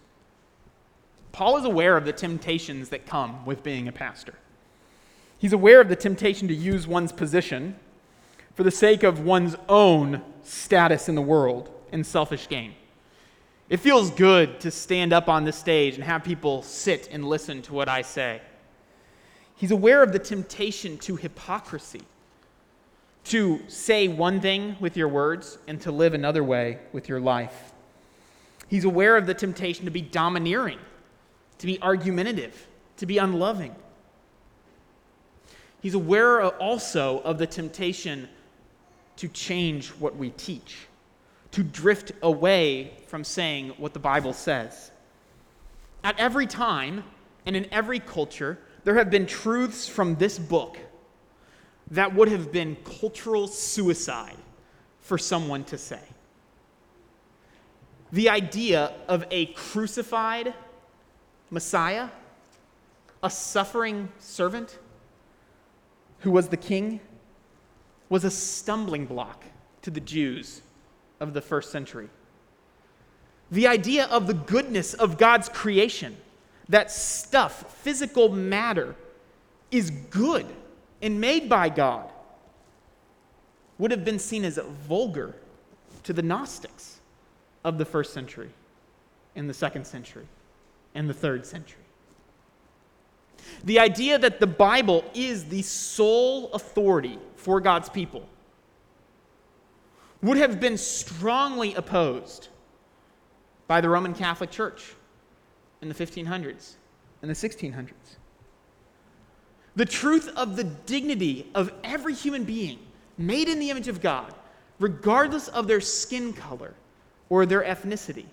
Paul 1.32 1.58
is 1.58 1.66
aware 1.66 1.98
of 1.98 2.06
the 2.06 2.14
temptations 2.14 2.90
that 2.90 3.06
come 3.06 3.46
with 3.46 3.64
being 3.64 3.88
a 3.88 3.92
pastor. 3.92 4.36
He's 5.38 5.54
aware 5.54 5.82
of 5.82 5.90
the 5.90 5.96
temptation 5.96 6.48
to 6.48 6.54
use 6.54 6.88
one's 6.88 7.12
position 7.12 7.76
for 8.60 8.64
the 8.64 8.72
sake 8.72 9.04
of 9.04 9.22
one's 9.22 9.56
own 9.70 10.22
status 10.44 11.08
in 11.08 11.16
the 11.16 11.22
world 11.22 11.72
and 11.94 12.06
selfish 12.06 12.50
gain. 12.50 12.74
It 13.70 13.78
feels 13.78 14.12
good 14.12 14.60
to 14.60 14.70
stand 14.70 15.14
up 15.14 15.30
on 15.30 15.46
the 15.46 15.54
stage 15.54 15.96
and 15.96 16.04
have 16.04 16.26
people 16.26 16.62
sit 16.62 17.08
and 17.10 17.24
listen 17.24 17.62
to 17.62 17.74
what 17.74 17.88
I 17.88 18.02
say. 18.02 18.42
He's 19.56 19.72
aware 19.72 20.04
of 20.04 20.12
the 20.12 20.20
temptation 20.20 20.98
to 20.98 21.16
hypocrisy, 21.16 22.02
to 23.24 23.62
say 23.70 24.10
one 24.10 24.42
thing 24.42 24.76
with 24.82 24.98
your 24.98 25.08
words 25.08 25.58
and 25.66 25.80
to 25.80 25.94
live 25.94 26.14
another 26.14 26.44
way 26.44 26.80
with 26.92 27.08
your 27.08 27.22
life. 27.22 27.72
He's 28.68 28.84
aware 28.84 29.16
of 29.16 29.26
the 29.26 29.36
temptation 29.36 29.86
to 29.86 29.92
be 29.92 30.02
domineering 30.02 30.80
to 31.60 31.66
be 31.66 31.82
argumentative, 31.82 32.68
to 32.98 33.06
be 33.06 33.20
unloving. 33.20 33.74
He's 35.82 35.94
aware 35.94 36.44
also 36.58 37.20
of 37.20 37.38
the 37.38 37.48
temptation 37.48 38.28
to 39.20 39.28
change 39.28 39.90
what 39.90 40.16
we 40.16 40.30
teach, 40.32 40.88
to 41.52 41.62
drift 41.62 42.14
away 42.22 42.94
from 43.08 43.26
saying 43.26 43.74
what 43.78 43.94
the 43.94 44.00
Bible 44.00 44.32
says. 44.32 44.92
At 46.06 46.18
every 46.18 46.48
time 46.48 47.04
and 47.46 47.54
in 47.54 47.68
every 47.70 48.00
culture, 48.00 48.58
there 48.86 48.96
have 48.96 49.12
been 49.12 49.26
truths 49.26 49.90
from 49.90 50.16
this 50.16 50.40
book 50.40 50.78
that 51.92 52.16
would 52.16 52.30
have 52.30 52.54
been 52.54 52.78
cultural 53.00 53.50
suicide 53.50 54.38
for 55.02 55.18
someone 55.18 55.66
to 55.66 55.78
say. 55.78 56.02
The 58.14 58.30
idea 58.30 58.94
of 59.10 59.26
a 59.32 59.48
crucified, 59.48 60.54
Messiah, 61.50 62.08
a 63.22 63.30
suffering 63.30 64.10
servant 64.18 64.80
who 66.20 66.32
was 66.32 66.48
the 66.48 66.58
king, 66.58 67.02
was 68.10 68.24
a 68.24 68.32
stumbling 68.32 69.06
block 69.06 69.46
to 69.84 69.92
the 69.92 70.00
Jews 70.00 70.62
of 71.20 71.34
the 71.34 71.42
first 71.42 71.72
century. 71.72 72.10
The 73.52 73.68
idea 73.68 74.06
of 74.06 74.28
the 74.28 74.34
goodness 74.34 74.94
of 74.94 75.18
God's 75.18 75.50
creation, 75.50 76.18
that 76.68 76.92
stuff, 76.92 77.78
physical 77.78 78.30
matter, 78.30 78.96
is 79.72 79.92
good 79.92 80.46
and 81.02 81.22
made 81.22 81.48
by 81.48 81.70
God, 81.70 82.10
would 83.78 83.92
have 83.92 84.04
been 84.04 84.20
seen 84.20 84.44
as 84.44 84.58
vulgar 84.88 85.36
to 86.04 86.14
the 86.14 86.22
Gnostics 86.22 87.00
of 87.64 87.78
the 87.78 87.86
first 87.86 88.14
century 88.14 88.50
and 89.36 89.50
the 89.50 89.54
second 89.54 89.86
century 89.86 90.28
and 90.94 91.10
the 91.10 91.14
third 91.14 91.46
century. 91.46 91.82
The 93.64 93.80
idea 93.80 94.18
that 94.20 94.40
the 94.40 94.48
Bible 94.48 95.04
is 95.14 95.46
the 95.46 95.62
sole 95.62 96.52
authority 96.54 97.20
for 97.36 97.60
God's 97.60 97.90
people 97.90 98.28
would 100.22 100.38
have 100.38 100.60
been 100.60 100.78
strongly 100.78 101.74
opposed 101.76 102.50
by 103.68 103.82
the 103.82 103.90
Roman 103.90 104.14
Catholic 104.14 104.52
Church 104.52 104.94
in 105.82 105.88
the 105.88 105.96
1500s 105.96 106.74
and 107.22 107.30
the 107.30 107.36
1600s. 107.36 107.92
The 109.76 109.86
truth 109.86 110.30
of 110.36 110.56
the 110.56 110.64
dignity 110.64 111.50
of 111.56 111.72
every 111.84 112.14
human 112.14 112.44
being 112.44 112.80
made 113.18 113.48
in 113.48 113.60
the 113.60 113.70
image 113.70 113.88
of 113.88 114.02
God, 114.02 114.34
regardless 114.80 115.48
of 115.50 115.68
their 115.68 115.80
skin 115.80 116.34
color 116.34 116.74
or 117.30 117.46
their 117.46 117.62
ethnicity, 117.62 118.26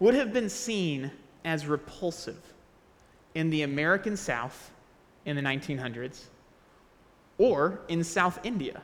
would 0.00 0.14
have 0.14 0.32
been 0.32 0.50
seen 0.50 1.10
as 1.44 1.66
repulsive 1.66 2.42
in 3.36 3.50
the 3.50 3.62
American 3.62 4.16
South 4.16 4.72
in 5.26 5.36
the 5.36 5.42
1900s 5.42 6.24
or 7.36 7.80
in 7.88 8.02
South 8.02 8.40
India 8.44 8.80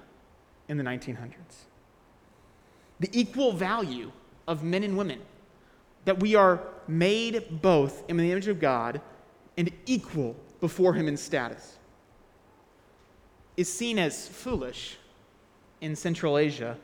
in 0.69 0.77
the 0.77 0.85
1900s. 0.85 1.65
The 3.01 3.09
equal 3.13 3.53
value 3.53 4.13
of 4.47 4.63
men 4.63 4.85
and 4.85 4.99
women, 4.99 5.21
that 6.05 6.21
we 6.21 6.35
are 6.35 6.61
made 6.87 7.63
both 7.63 8.05
in 8.11 8.19
the 8.19 8.31
image 8.31 8.47
of 8.47 8.61
God 8.61 9.01
and 9.57 9.73
equal 9.87 10.37
before 10.61 10.93
Him 10.93 11.09
in 11.09 11.17
status, 11.17 11.79
is 13.57 13.73
seen 13.73 13.99
as 13.99 14.29
foolish 14.29 14.99
in 15.81 15.97
Central 15.97 16.37
Asia 16.37 16.77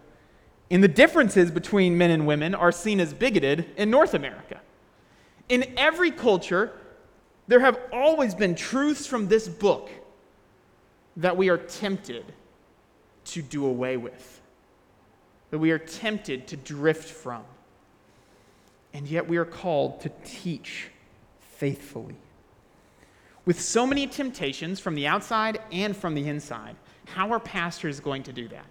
and 0.71 0.83
the 0.83 0.89
differences 0.89 1.51
between 1.51 1.99
men 1.99 2.11
and 2.11 2.27
women 2.27 2.55
are 2.55 2.73
seen 2.73 2.99
as 2.99 3.13
bigoted 3.13 3.67
in 3.77 3.91
North 3.91 4.15
America. 4.15 4.61
In 5.51 5.75
every 5.77 6.11
culture, 6.11 6.73
there 7.49 7.61
have 7.61 7.81
always 7.93 8.35
been 8.35 8.55
truths 8.55 9.07
from 9.07 9.27
this 9.27 9.49
book 9.49 9.91
that 11.17 11.37
we 11.37 11.49
are 11.49 11.57
tempted 11.57 12.25
to 13.25 13.43
do 13.43 13.67
away 13.67 13.97
with, 13.97 14.41
that 15.51 15.59
we 15.59 15.71
are 15.71 15.79
tempted 15.79 16.47
to 16.49 16.57
drift 16.57 17.09
from. 17.09 17.43
And 18.95 19.09
yet 19.09 19.27
we 19.27 19.39
are 19.39 19.45
called 19.45 20.01
to 20.03 20.11
teach 20.25 20.89
faithfully. 21.41 22.15
With 23.45 23.61
so 23.61 23.87
many 23.87 24.07
temptations 24.07 24.79
from 24.79 24.95
the 24.95 25.07
outside 25.07 25.61
and 25.73 25.97
from 25.97 26.15
the 26.15 26.29
inside, 26.29 26.77
how 27.07 27.33
are 27.33 27.41
pastors 27.41 27.99
going 27.99 28.23
to 28.25 28.33
do 28.33 28.47
that? 28.49 28.67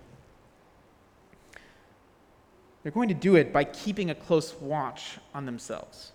They're 2.84 2.92
going 2.92 3.10
to 3.10 3.16
do 3.16 3.36
it 3.36 3.52
by 3.52 3.64
keeping 3.64 4.12
a 4.12 4.16
close 4.16 4.54
watch 4.56 5.18
on 5.34 5.46
themselves, 5.46 6.12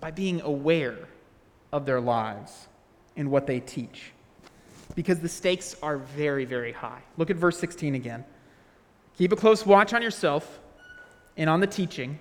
by 0.00 0.12
being 0.12 0.40
aware 0.40 1.08
of 1.74 1.84
their 1.84 2.00
lives 2.00 2.68
and 3.16 3.28
what 3.32 3.48
they 3.48 3.58
teach. 3.58 4.12
Because 4.94 5.18
the 5.18 5.28
stakes 5.28 5.74
are 5.82 5.98
very, 5.98 6.44
very 6.44 6.70
high. 6.70 7.02
Look 7.16 7.30
at 7.30 7.36
verse 7.36 7.58
16 7.58 7.96
again. 7.96 8.24
Keep 9.18 9.32
a 9.32 9.36
close 9.36 9.66
watch 9.66 9.92
on 9.92 10.00
yourself 10.00 10.60
and 11.36 11.50
on 11.50 11.58
the 11.58 11.66
teaching. 11.66 12.20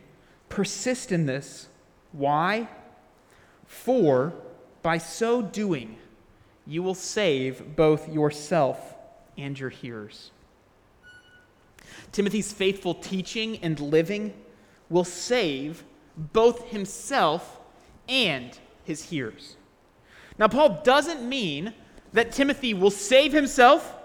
Persist 0.49 1.11
in 1.11 1.27
this. 1.27 1.67
Why? 2.13 2.67
For 3.67 4.33
by 4.81 4.97
so 4.97 5.43
doing, 5.43 5.97
you 6.65 6.81
will 6.81 6.95
save 6.95 7.75
both 7.75 8.11
yourself 8.11 8.95
and 9.37 9.57
your 9.59 9.69
hearers. 9.69 10.31
Timothy's 12.11 12.51
faithful 12.51 12.95
teaching 12.95 13.59
and 13.61 13.79
living 13.79 14.33
will 14.89 15.03
save 15.03 15.83
both 16.17 16.69
himself 16.69 17.59
and 18.09 18.57
his 18.83 19.03
hearers. 19.03 19.55
Now, 20.37 20.47
Paul 20.47 20.81
doesn't 20.83 21.27
mean 21.27 21.73
that 22.13 22.31
Timothy 22.31 22.73
will 22.73 22.91
save 22.91 23.31
himself 23.33 23.95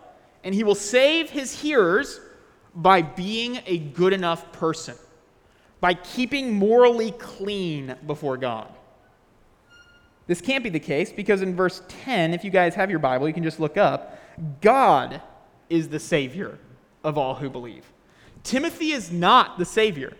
and 0.45 0.55
he 0.55 0.65
will 0.65 0.75
save 0.75 1.31
his 1.31 1.61
hearers 1.61 2.21
by 2.75 3.03
being 3.03 3.61
a 3.67 3.79
good 3.79 4.13
enough 4.13 4.53
person, 4.53 4.95
by 5.81 5.95
keeping 5.95 6.53
morally 6.53 7.11
clean 7.13 7.97
before 8.07 8.37
God. 8.37 8.73
This 10.27 10.41
can't 10.41 10.63
be 10.63 10.71
the 10.71 10.81
case 10.81 11.11
because 11.11 11.43
in 11.43 11.57
verse 11.57 11.83
10, 11.89 12.35
if 12.35 12.45
you 12.45 12.51
guys 12.51 12.75
have 12.75 12.91
your 12.91 12.99
Bible, 12.99 13.27
you 13.27 13.35
can 13.35 13.43
just 13.43 13.59
look 13.59 13.77
up 13.77 14.19
God 14.61 15.21
is 15.69 15.89
the 15.89 15.99
Savior 15.99 16.59
of 17.03 17.19
all 17.19 17.35
who 17.35 17.51
believe. 17.51 17.85
Timothy 18.45 18.93
is 18.93 19.11
not 19.11 19.59
the 19.59 19.65
Savior. 19.65 20.17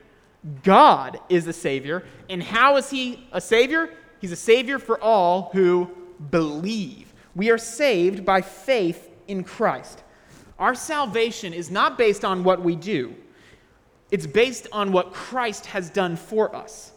God 0.63 1.21
is 1.29 1.45
the 1.45 1.53
Savior. 1.53 2.05
And 2.29 2.43
how 2.43 2.77
is 2.77 2.91
he 2.91 3.29
a 3.33 3.41
Savior? 3.41 3.91
He's 4.21 4.33
a 4.33 4.37
Savior 4.37 4.79
for 4.79 5.01
all 5.01 5.51
who 5.53 5.91
believe. 6.31 7.13
We 7.35 7.51
are 7.51 7.59
saved 7.59 8.25
by 8.25 8.41
faith 8.41 9.11
in 9.29 9.45
Christ. 9.45 10.03
Our 10.59 10.75
salvation 10.75 11.53
is 11.53 11.71
not 11.71 11.97
based 11.97 12.25
on 12.25 12.43
what 12.43 12.63
we 12.63 12.75
do, 12.75 13.15
it's 14.11 14.27
based 14.27 14.67
on 14.73 14.93
what 14.93 15.13
Christ 15.13 15.67
has 15.67 15.91
done 15.91 16.17
for 16.17 16.55
us. 16.55 16.93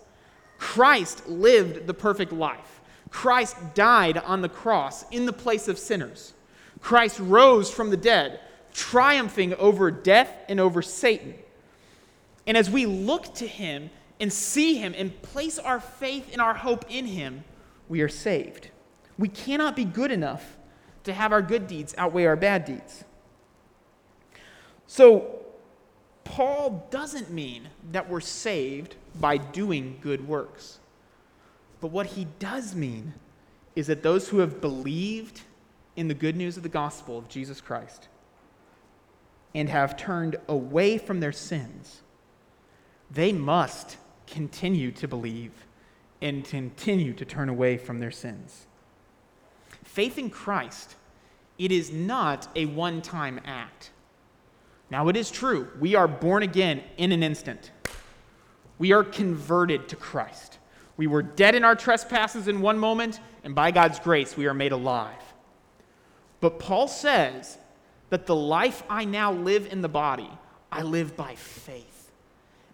Christ 0.58 1.28
lived 1.28 1.88
the 1.88 1.94
perfect 1.94 2.32
life. 2.32 2.82
Christ 3.10 3.58
died 3.74 4.18
on 4.18 4.42
the 4.42 4.50
cross 4.50 5.04
in 5.12 5.26
the 5.26 5.34
place 5.34 5.68
of 5.68 5.78
sinners. 5.78 6.34
Christ 6.80 7.20
rose 7.20 7.70
from 7.70 7.90
the 7.90 7.98
dead, 7.98 8.40
triumphing 8.74 9.54
over 9.56 9.92
death 9.92 10.32
and 10.48 10.60
over 10.60 10.82
Satan. 10.82 11.34
And 12.48 12.56
as 12.56 12.70
we 12.70 12.86
look 12.86 13.34
to 13.36 13.48
him 13.48 13.90
and 14.22 14.32
see 14.32 14.76
him 14.76 14.94
and 14.96 15.20
place 15.24 15.58
our 15.58 15.80
faith 15.80 16.30
and 16.32 16.40
our 16.40 16.54
hope 16.54 16.86
in 16.88 17.08
him, 17.08 17.44
we 17.90 18.02
are 18.02 18.08
saved. 18.08 18.70
We 19.18 19.28
cannot 19.28 19.76
be 19.76 19.84
good 19.84 20.12
enough 20.12 20.58
to 21.04 21.12
have 21.12 21.32
our 21.32 21.42
good 21.42 21.66
deeds 21.68 21.96
outweigh 21.98 22.26
our 22.26 22.36
bad 22.36 22.64
deeds. 22.64 23.04
So, 24.86 25.40
Paul 26.24 26.88
doesn't 26.92 27.32
mean 27.32 27.70
that 27.92 28.08
we're 28.08 28.22
saved 28.22 28.96
by 29.20 29.38
doing 29.38 29.98
good 30.02 30.28
works. 30.28 30.78
But 31.82 31.88
what 31.88 32.06
he 32.06 32.28
does 32.38 32.76
mean 32.76 33.16
is 33.76 33.88
that 33.88 34.04
those 34.04 34.30
who 34.30 34.38
have 34.40 34.62
believed 34.62 35.42
in 35.96 36.08
the 36.08 36.14
good 36.14 36.36
news 36.36 36.58
of 36.58 36.64
the 36.64 36.70
gospel 36.70 37.18
of 37.18 37.28
Jesus 37.28 37.60
Christ 37.60 38.08
and 39.56 39.68
have 39.68 39.98
turned 39.98 40.36
away 40.48 41.00
from 41.00 41.20
their 41.20 41.32
sins, 41.32 42.02
they 43.10 43.34
must 43.34 43.98
continue 44.32 44.92
to 44.94 45.08
believe 45.08 45.52
and 46.22 46.44
continue 46.44 47.14
to 47.14 47.26
turn 47.26 47.50
away 47.50 47.78
from 47.78 48.00
their 48.00 48.12
sins. 48.12 48.66
Faith 49.84 50.18
in 50.18 50.30
Christ, 50.30 50.96
it 51.58 51.72
is 51.72 51.92
not 51.92 52.48
a 52.56 52.66
one 52.66 53.02
time 53.02 53.40
act. 53.46 53.92
Now, 54.90 55.08
it 55.08 55.16
is 55.16 55.32
true, 55.32 55.70
we 55.80 55.96
are 55.96 56.08
born 56.08 56.44
again 56.44 56.84
in 56.98 57.12
an 57.12 57.24
instant. 57.24 57.72
We 58.78 58.92
are 58.94 59.04
converted 59.04 59.88
to 59.90 59.96
Christ. 59.96 60.58
We 60.98 61.08
were 61.08 61.22
dead 61.22 61.56
in 61.56 61.64
our 61.64 61.76
trespasses 61.76 62.48
in 62.48 62.62
one 62.62 62.78
moment, 62.78 63.20
and 63.44 63.56
by 63.56 63.72
God's 63.72 64.00
grace, 64.00 64.36
we 64.36 64.48
are 64.48 64.54
made 64.54 64.72
alive. 64.72 65.22
But 66.42 66.60
Paul 66.60 66.88
says 66.88 67.58
that 68.10 68.26
the 68.26 68.36
life 68.36 68.84
I 68.90 69.06
now 69.06 69.32
live 69.32 69.72
in 69.72 69.82
the 69.82 69.90
body, 69.90 70.30
I 70.72 70.82
live 70.82 71.16
by 71.16 71.36
faith. 71.36 71.91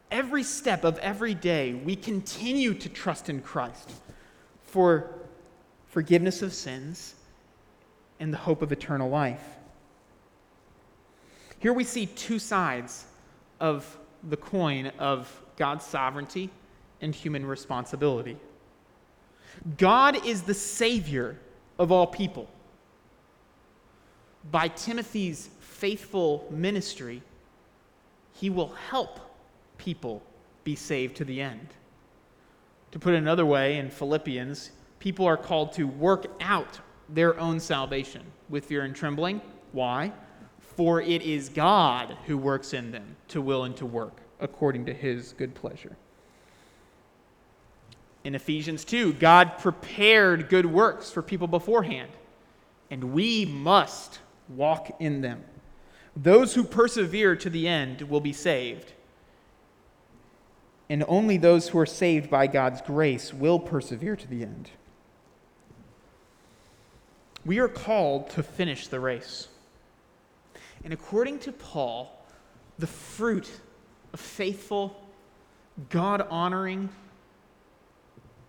Every 0.10 0.44
step 0.44 0.84
of 0.84 0.98
every 1.00 1.34
day, 1.34 1.74
we 1.74 1.96
continue 1.96 2.74
to 2.76 2.90
trust 2.90 3.30
in 3.30 3.42
Christ 3.42 3.92
for 4.64 5.12
forgiveness 5.88 6.42
of 6.42 6.54
sins 6.54 7.16
and 8.20 8.34
the 8.34 8.38
hope 8.38 8.62
of 8.62 8.72
eternal 8.72 9.10
life. 9.10 9.44
Here 11.60 11.74
we 11.74 11.84
see 11.84 12.06
two 12.06 12.40
sides 12.40 13.06
of 13.60 13.98
the 14.24 14.38
coin 14.38 14.92
of 15.00 15.44
God's 15.58 15.86
sovereignty 15.86 16.50
and 17.02 17.14
human 17.14 17.46
responsibility. 17.46 18.38
God 19.78 20.26
is 20.26 20.44
the 20.44 20.54
Savior 20.54 21.38
of 21.80 21.92
all 21.92 22.08
people 22.08 22.48
by 24.52 24.68
Timothy's 24.70 25.50
faithful 25.60 26.48
ministry, 26.50 27.22
he 28.34 28.50
will 28.50 28.70
help 28.90 29.20
people 29.78 30.24
be 30.64 30.76
saved 30.76 31.16
to 31.18 31.26
the 31.26 31.42
end. 31.42 31.68
To 32.92 33.00
put 33.00 33.14
it 33.14 33.18
another 33.18 33.46
way, 33.46 33.78
in 33.78 33.90
Philippians, 33.90 34.72
people 35.00 35.26
are 35.26 35.38
called 35.38 35.74
to 35.74 35.86
work 35.86 36.28
out 36.42 36.80
their 37.10 37.40
own 37.40 37.60
salvation 37.60 38.24
with 38.50 38.66
fear 38.66 38.84
and 38.84 38.96
trembling. 38.96 39.42
Why? 39.72 40.12
For 40.60 41.02
it 41.02 41.22
is 41.22 41.50
God 41.50 42.18
who 42.26 42.38
works 42.38 42.74
in 42.74 42.92
them 42.92 43.16
to 43.30 43.42
will 43.42 43.64
and 43.64 43.76
to 43.78 43.86
work 43.86 44.18
according 44.40 44.86
to 44.86 44.94
his 44.94 45.34
good 45.34 45.56
pleasure. 45.56 45.96
In 48.24 48.36
Ephesians 48.36 48.84
2, 48.84 49.14
God 49.14 49.58
prepared 49.58 50.50
good 50.50 50.66
works 50.66 51.12
for 51.12 51.22
people 51.22 51.48
beforehand, 51.48 52.12
and 52.92 53.14
we 53.14 53.46
must 53.46 54.20
walk 54.50 54.98
in 55.00 55.22
them. 55.22 55.44
Those 56.16 56.54
who 56.54 56.64
persevere 56.64 57.36
to 57.38 57.50
the 57.50 57.68
end 57.68 58.02
will 58.02 58.20
be 58.20 58.34
saved. 58.34 58.94
And 60.90 61.04
only 61.08 61.38
those 61.38 61.70
who 61.70 61.80
are 61.80 61.86
saved 61.86 62.30
by 62.30 62.48
God's 62.48 62.82
grace 62.82 63.34
will 63.34 63.60
persevere 63.60 64.16
to 64.16 64.28
the 64.28 64.44
end. 64.44 64.70
We 67.46 67.60
are 67.60 67.68
called 67.68 68.30
to 68.32 68.44
finish 68.44 68.88
the 68.88 69.00
race. 69.00 69.48
And 70.84 70.94
according 70.94 71.40
to 71.40 71.52
Paul, 71.52 72.26
the 72.80 72.88
fruit 72.88 73.50
of 74.14 74.20
faithful, 74.20 75.02
God 75.90 76.26
honoring 76.30 76.90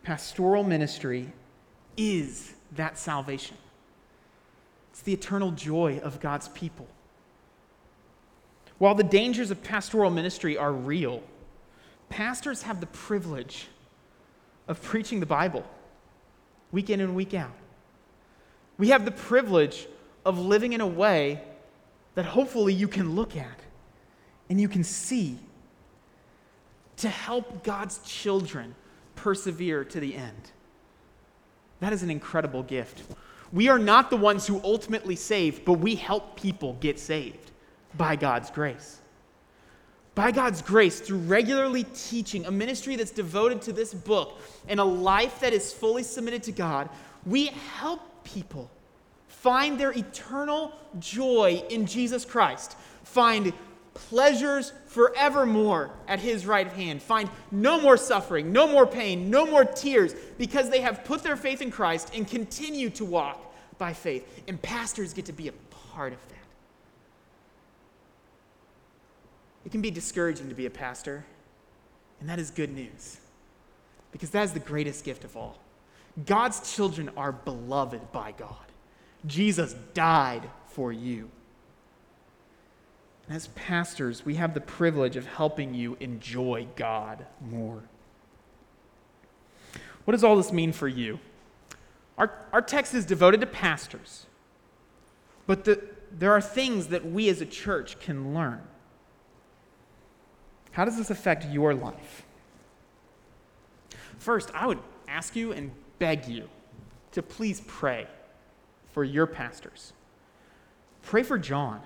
pastoral 0.03 0.65
ministry 0.65 1.33
is 1.97 2.55
that 2.77 2.99
salvation. 2.99 3.57
It's 4.91 5.03
the 5.03 5.13
eternal 5.13 5.51
joy 5.51 6.01
of 6.03 6.21
God's 6.21 6.49
people. 6.49 6.87
While 8.79 8.95
the 8.95 9.05
dangers 9.05 9.51
of 9.51 9.63
pastoral 9.63 10.11
ministry 10.11 10.57
are 10.57 10.73
real, 10.73 11.23
pastors 12.09 12.63
have 12.63 12.81
the 12.81 12.87
privilege 12.87 13.69
of 14.67 14.83
preaching 14.83 15.21
the 15.21 15.27
Bible 15.27 15.65
week 16.71 16.91
in 16.91 17.01
and 17.01 17.15
week 17.15 17.35
out. 17.35 17.55
We 18.77 18.89
have 18.91 19.05
the 19.05 19.11
privilege 19.11 19.87
of 20.25 20.39
living 20.39 20.73
in 20.73 20.81
a 20.81 20.87
way 20.87 21.41
that 22.15 22.25
hopefully 22.25 22.75
you 22.75 22.89
can 22.89 23.15
look 23.15 23.37
at 23.37 23.61
and 24.51 24.61
you 24.61 24.69
can 24.69 24.85
see 24.85 25.39
to 26.99 27.09
help 27.09 27.65
God's 27.65 27.99
children 27.99 28.75
persevere 29.15 29.85
to 29.85 30.01
the 30.01 30.15
end. 30.15 30.51
That 31.81 31.93
is 31.93 32.03
an 32.03 32.11
incredible 32.11 32.63
gift. 32.63 33.03
We 33.53 33.69
are 33.69 33.79
not 33.79 34.11
the 34.11 34.17
ones 34.17 34.47
who 34.47 34.61
ultimately 34.63 35.17
save, 35.17 35.65
but 35.65 35.75
we 35.75 35.95
help 35.95 36.39
people 36.41 36.77
get 36.81 36.99
saved 36.99 37.51
by 37.97 38.17
God's 38.17 38.51
grace. 38.51 38.99
By 40.19 40.33
God's 40.33 40.63
grace, 40.63 40.99
through 40.99 41.19
regularly 41.19 41.85
teaching, 41.95 42.45
a 42.47 42.51
ministry 42.51 42.97
that's 42.97 43.13
devoted 43.13 43.63
to 43.63 43.73
this 43.73 43.95
book, 43.95 44.41
and 44.67 44.81
a 44.81 44.85
life 44.85 45.39
that 45.39 45.53
is 45.53 45.73
fully 45.73 46.03
submitted 46.03 46.43
to 46.43 46.51
God, 46.51 46.89
we 47.25 47.47
help 47.77 48.01
people 48.25 48.69
find 49.29 49.79
their 49.79 49.93
eternal 49.93 50.73
joy 50.99 51.63
in 51.71 51.87
Jesus 51.87 52.25
Christ, 52.25 52.77
find 53.05 53.53
pleasures 53.95 54.73
forevermore 54.87 55.93
at 56.09 56.19
his 56.19 56.47
right 56.47 56.67
hand. 56.67 57.01
Find 57.01 57.31
no 57.53 57.81
more 57.81 57.97
suffering, 57.97 58.51
no 58.51 58.67
more 58.67 58.89
pain, 58.89 59.31
no 59.31 59.47
more 59.47 59.65
tears, 59.65 60.17
because 60.37 60.69
they 60.69 60.81
have 60.81 61.05
put 61.05 61.23
their 61.23 61.37
faith 61.37 61.63
in 61.63 61.71
Christ 61.71 62.11
and 62.13 62.27
continue 62.27 62.91
to 62.91 63.05
walk 63.05 63.55
by 63.79 63.93
faith. 63.93 64.43
And 64.49 64.61
pastors 64.63 65.15
get 65.15 65.27
to 65.27 65.33
be 65.33 65.47
a 65.47 65.53
part 65.93 66.13
of 66.13 66.19
that. 66.31 66.38
It 69.69 69.71
can 69.71 69.83
be 69.83 69.91
discouraging 69.91 70.49
to 70.49 70.55
be 70.55 70.65
a 70.65 70.71
pastor, 70.71 71.27
and 72.21 72.29
that 72.31 72.39
is 72.39 72.51
good 72.51 72.73
news, 72.73 73.19
because 74.13 74.31
that 74.31 74.45
is 74.45 74.55
the 74.55 74.61
greatest 74.61 75.05
gift 75.05 75.25
of 75.25 75.37
all. 75.37 75.59
God's 76.25 76.75
children 76.75 77.11
are 77.19 77.33
beloved 77.33 78.11
by 78.11 78.33
God. 78.33 78.65
Jesus 79.27 79.75
died 79.93 80.49
for 80.69 80.91
you. 80.91 81.29
As 83.29 83.49
pastors, 83.49 84.25
we 84.25 84.37
have 84.37 84.55
the 84.55 84.63
privilege 84.63 85.17
of 85.17 85.27
helping 85.27 85.75
you 85.75 85.99
enjoy 86.01 86.67
God 86.75 87.27
more. 87.43 87.83
what 90.07 90.13
does 90.13 90.25
all 90.25 90.37
this 90.37 90.51
mean 90.51 90.73
for 90.73 90.89
you? 90.89 91.21
Our, 92.17 92.33
our 92.55 92.63
text 92.63 92.95
is 92.95 93.05
devoted 93.05 93.43
to 93.43 93.47
pastors, 93.47 94.25
but 95.47 95.67
the, 95.67 95.85
there 96.11 96.33
are 96.33 96.41
things 96.41 96.87
that 96.87 97.05
we 97.05 97.29
as 97.29 97.43
a 97.43 97.47
church 97.47 98.01
can 98.01 98.33
learn. 98.33 98.63
How 100.79 100.85
does 100.85 100.97
this 100.97 101.11
affect 101.11 101.45
your 101.47 101.75
life? 101.75 102.23
First, 104.17 104.53
I 104.55 104.65
would 104.65 104.79
ask 105.09 105.35
you 105.35 105.51
and 105.51 105.73
beg 105.99 106.29
you 106.29 106.49
to 107.11 107.21
please 107.21 107.61
pray 107.67 108.07
for 108.93 109.03
your 109.03 109.27
pastors. 109.27 109.93
Pray 111.03 111.25
for 111.25 111.37
John. 111.37 111.81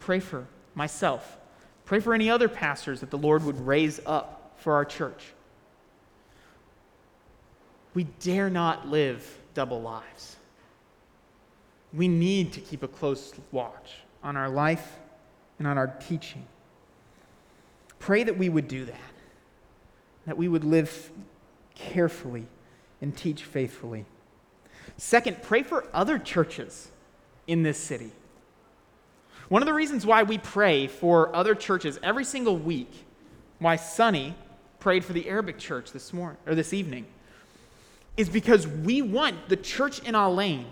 Pray 0.00 0.18
for 0.18 0.48
myself. 0.74 1.38
Pray 1.84 2.00
for 2.00 2.12
any 2.12 2.28
other 2.28 2.48
pastors 2.48 2.98
that 2.98 3.10
the 3.10 3.16
Lord 3.16 3.44
would 3.44 3.64
raise 3.64 4.00
up 4.04 4.54
for 4.56 4.72
our 4.72 4.84
church. 4.84 5.26
We 7.94 8.08
dare 8.18 8.50
not 8.50 8.88
live 8.88 9.38
double 9.54 9.82
lives. 9.82 10.34
We 11.92 12.08
need 12.08 12.54
to 12.54 12.60
keep 12.60 12.82
a 12.82 12.88
close 12.88 13.32
watch 13.52 13.98
on 14.24 14.36
our 14.36 14.48
life 14.48 14.98
and 15.60 15.68
on 15.68 15.78
our 15.78 15.86
teaching. 16.08 16.44
Pray 18.00 18.24
that 18.24 18.36
we 18.36 18.48
would 18.48 18.66
do 18.66 18.84
that, 18.86 19.12
that 20.26 20.36
we 20.36 20.48
would 20.48 20.64
live 20.64 21.10
carefully 21.76 22.46
and 23.00 23.16
teach 23.16 23.44
faithfully. 23.44 24.04
Second, 24.96 25.42
pray 25.42 25.62
for 25.62 25.86
other 25.92 26.18
churches 26.18 26.90
in 27.46 27.62
this 27.62 27.78
city. 27.78 28.10
One 29.48 29.62
of 29.62 29.66
the 29.66 29.74
reasons 29.74 30.06
why 30.06 30.22
we 30.22 30.38
pray 30.38 30.86
for 30.86 31.34
other 31.34 31.54
churches 31.54 31.98
every 32.02 32.24
single 32.24 32.56
week, 32.56 32.92
why 33.58 33.76
Sonny 33.76 34.34
prayed 34.78 35.04
for 35.04 35.12
the 35.12 35.28
Arabic 35.28 35.58
church 35.58 35.92
this 35.92 36.12
morning 36.12 36.38
or 36.46 36.54
this 36.54 36.72
evening, 36.72 37.06
is 38.16 38.28
because 38.28 38.66
we 38.66 39.02
want 39.02 39.48
the 39.48 39.56
church 39.56 40.00
in 40.00 40.14
Al 40.14 40.40
Ain 40.40 40.66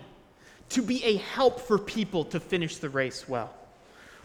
to 0.69 0.81
be 0.81 1.03
a 1.03 1.17
help 1.17 1.59
for 1.59 1.77
people 1.77 2.23
to 2.25 2.39
finish 2.39 2.77
the 2.77 2.89
race 2.89 3.27
well. 3.27 3.53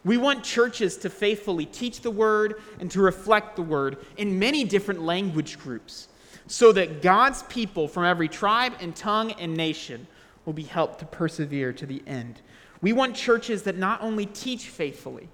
We 0.04 0.18
want 0.18 0.44
churches 0.44 0.96
to 0.98 1.10
faithfully 1.10 1.64
teach 1.66 2.00
the 2.00 2.10
word 2.10 2.60
and 2.78 2.90
to 2.90 3.00
reflect 3.00 3.56
the 3.56 3.62
word 3.62 3.98
in 4.16 4.38
many 4.38 4.64
different 4.64 5.02
language 5.02 5.58
groups 5.58 6.08
so 6.46 6.72
that 6.72 7.00
God's 7.00 7.42
people 7.44 7.88
from 7.88 8.04
every 8.04 8.28
tribe 8.28 8.74
and 8.80 8.94
tongue 8.94 9.32
and 9.32 9.56
nation 9.56 10.06
will 10.44 10.52
be 10.52 10.62
helped 10.62 10.98
to 10.98 11.06
persevere 11.06 11.72
to 11.72 11.86
the 11.86 12.02
end. 12.06 12.42
We 12.82 12.92
want 12.92 13.16
churches 13.16 13.62
that 13.62 13.78
not 13.78 14.02
only 14.02 14.26
teach 14.26 14.68
faithfully, 14.68 15.28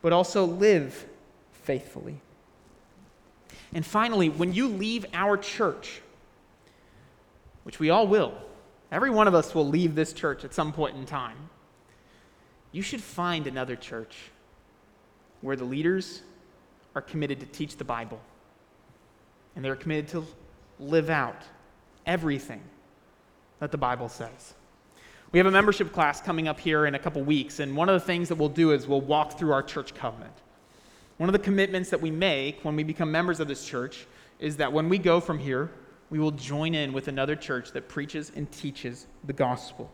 but 0.00 0.14
also 0.14 0.46
live 0.46 1.06
faithfully. 1.52 2.20
And 3.74 3.84
finally, 3.84 4.30
when 4.30 4.54
you 4.54 4.68
leave 4.68 5.04
our 5.12 5.36
church, 5.36 6.00
which 7.64 7.78
we 7.78 7.90
all 7.90 8.06
will, 8.06 8.32
every 8.90 9.10
one 9.10 9.28
of 9.28 9.34
us 9.34 9.54
will 9.54 9.68
leave 9.68 9.94
this 9.94 10.14
church 10.14 10.44
at 10.44 10.54
some 10.54 10.72
point 10.72 10.96
in 10.96 11.04
time, 11.04 11.36
you 12.76 12.82
should 12.82 13.00
find 13.00 13.46
another 13.46 13.74
church 13.74 14.14
where 15.40 15.56
the 15.56 15.64
leaders 15.64 16.20
are 16.94 17.00
committed 17.00 17.40
to 17.40 17.46
teach 17.46 17.78
the 17.78 17.84
Bible 17.84 18.20
and 19.54 19.64
they're 19.64 19.74
committed 19.74 20.08
to 20.08 20.22
live 20.78 21.08
out 21.08 21.40
everything 22.04 22.60
that 23.60 23.72
the 23.72 23.78
Bible 23.78 24.10
says. 24.10 24.52
We 25.32 25.38
have 25.38 25.46
a 25.46 25.50
membership 25.50 25.90
class 25.90 26.20
coming 26.20 26.48
up 26.48 26.60
here 26.60 26.84
in 26.84 26.94
a 26.94 26.98
couple 26.98 27.22
weeks, 27.22 27.60
and 27.60 27.74
one 27.74 27.88
of 27.88 27.98
the 27.98 28.06
things 28.06 28.28
that 28.28 28.34
we'll 28.34 28.50
do 28.50 28.72
is 28.72 28.86
we'll 28.86 29.00
walk 29.00 29.38
through 29.38 29.52
our 29.52 29.62
church 29.62 29.94
covenant. 29.94 30.34
One 31.16 31.30
of 31.30 31.32
the 31.32 31.38
commitments 31.38 31.88
that 31.88 32.02
we 32.02 32.10
make 32.10 32.62
when 32.62 32.76
we 32.76 32.82
become 32.82 33.10
members 33.10 33.40
of 33.40 33.48
this 33.48 33.66
church 33.66 34.06
is 34.38 34.58
that 34.58 34.70
when 34.70 34.90
we 34.90 34.98
go 34.98 35.18
from 35.18 35.38
here, 35.38 35.70
we 36.10 36.18
will 36.18 36.30
join 36.30 36.74
in 36.74 36.92
with 36.92 37.08
another 37.08 37.36
church 37.36 37.72
that 37.72 37.88
preaches 37.88 38.32
and 38.36 38.52
teaches 38.52 39.06
the 39.24 39.32
gospel. 39.32 39.90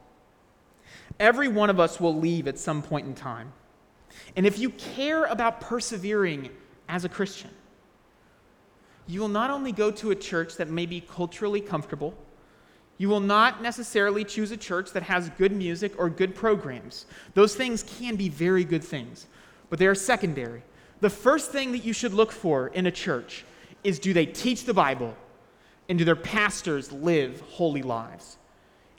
Every 1.23 1.47
one 1.47 1.70
of 1.70 1.79
us 1.79 2.01
will 2.01 2.18
leave 2.18 2.49
at 2.49 2.59
some 2.59 2.83
point 2.83 3.07
in 3.07 3.14
time. 3.14 3.53
And 4.35 4.45
if 4.45 4.59
you 4.59 4.70
care 4.70 5.27
about 5.27 5.61
persevering 5.61 6.51
as 6.89 7.05
a 7.05 7.09
Christian, 7.09 7.51
you 9.07 9.20
will 9.20 9.29
not 9.29 9.49
only 9.49 9.70
go 9.70 9.93
to 9.93 10.11
a 10.11 10.16
church 10.16 10.57
that 10.57 10.68
may 10.68 10.85
be 10.85 11.01
culturally 11.01 11.61
comfortable, 11.61 12.12
you 12.99 13.09
will 13.09 13.20
not 13.20 13.62
necessarily 13.62 14.25
choose 14.25 14.51
a 14.51 14.57
church 14.57 14.91
that 14.95 15.05
has 15.05 15.31
good 15.39 15.53
music 15.53 15.93
or 15.97 16.11
good 16.11 16.35
programs. 16.35 17.07
Those 17.35 17.55
things 17.55 17.85
can 17.85 18.16
be 18.16 18.29
very 18.29 18.64
good 18.64 18.83
things, 18.83 19.29
but 19.70 19.79
they 19.79 19.87
are 19.87 19.95
secondary. 19.95 20.62
The 21.03 21.11
first 21.11 21.53
thing 21.53 21.70
that 21.70 21.85
you 21.85 21.93
should 21.93 22.14
look 22.14 22.33
for 22.33 22.66
in 22.66 22.87
a 22.87 22.91
church 22.91 23.45
is 23.85 24.01
do 24.01 24.12
they 24.12 24.27
teach 24.27 24.64
the 24.64 24.75
Bible 24.75 25.16
and 25.89 25.97
do 26.01 26.05
their 26.05 26.16
pastors 26.16 26.91
live 26.91 27.41
holy 27.43 27.83
lives? 27.83 28.39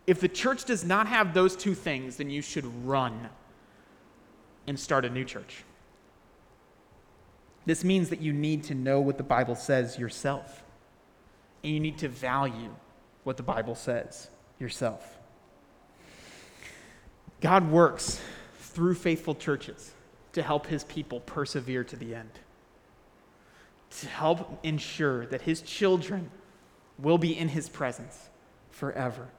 If 0.05 0.19
the 0.19 0.27
church 0.27 0.65
does 0.65 0.83
not 0.83 1.07
have 1.07 1.33
those 1.33 1.55
two 1.55 1.73
things, 1.73 2.17
then 2.17 2.29
you 2.29 2.41
should 2.41 2.65
run 2.85 3.29
and 4.67 4.79
start 4.79 5.05
a 5.05 5.09
new 5.09 5.23
church. 5.23 5.63
This 7.65 7.83
means 7.83 8.09
that 8.09 8.21
you 8.21 8.33
need 8.33 8.63
to 8.65 8.75
know 8.75 8.99
what 8.99 9.17
the 9.17 9.23
Bible 9.23 9.55
says 9.55 9.97
yourself, 9.97 10.63
and 11.63 11.73
you 11.73 11.79
need 11.79 11.97
to 11.99 12.09
value 12.09 12.75
what 13.23 13.37
the 13.37 13.43
Bible 13.43 13.75
says 13.75 14.29
yourself. 14.59 15.17
God 17.39 17.69
works 17.71 18.19
through 18.59 18.95
faithful 18.95 19.35
churches 19.35 19.93
to 20.33 20.41
help 20.41 20.67
his 20.67 20.83
people 20.83 21.21
persevere 21.21 21.83
to 21.85 21.95
the 21.95 22.15
end, 22.15 22.31
to 23.99 24.07
help 24.07 24.59
ensure 24.63 25.25
that 25.27 25.43
his 25.43 25.61
children 25.61 26.31
will 26.99 27.17
be 27.17 27.37
in 27.37 27.49
his 27.49 27.69
presence 27.69 28.29
forever. 28.71 29.29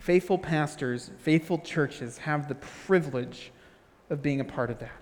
Faithful 0.00 0.38
pastors, 0.38 1.10
faithful 1.18 1.58
churches 1.58 2.18
have 2.18 2.48
the 2.48 2.54
privilege 2.54 3.52
of 4.08 4.22
being 4.22 4.40
a 4.40 4.44
part 4.44 4.70
of 4.70 4.78
that. 4.78 4.96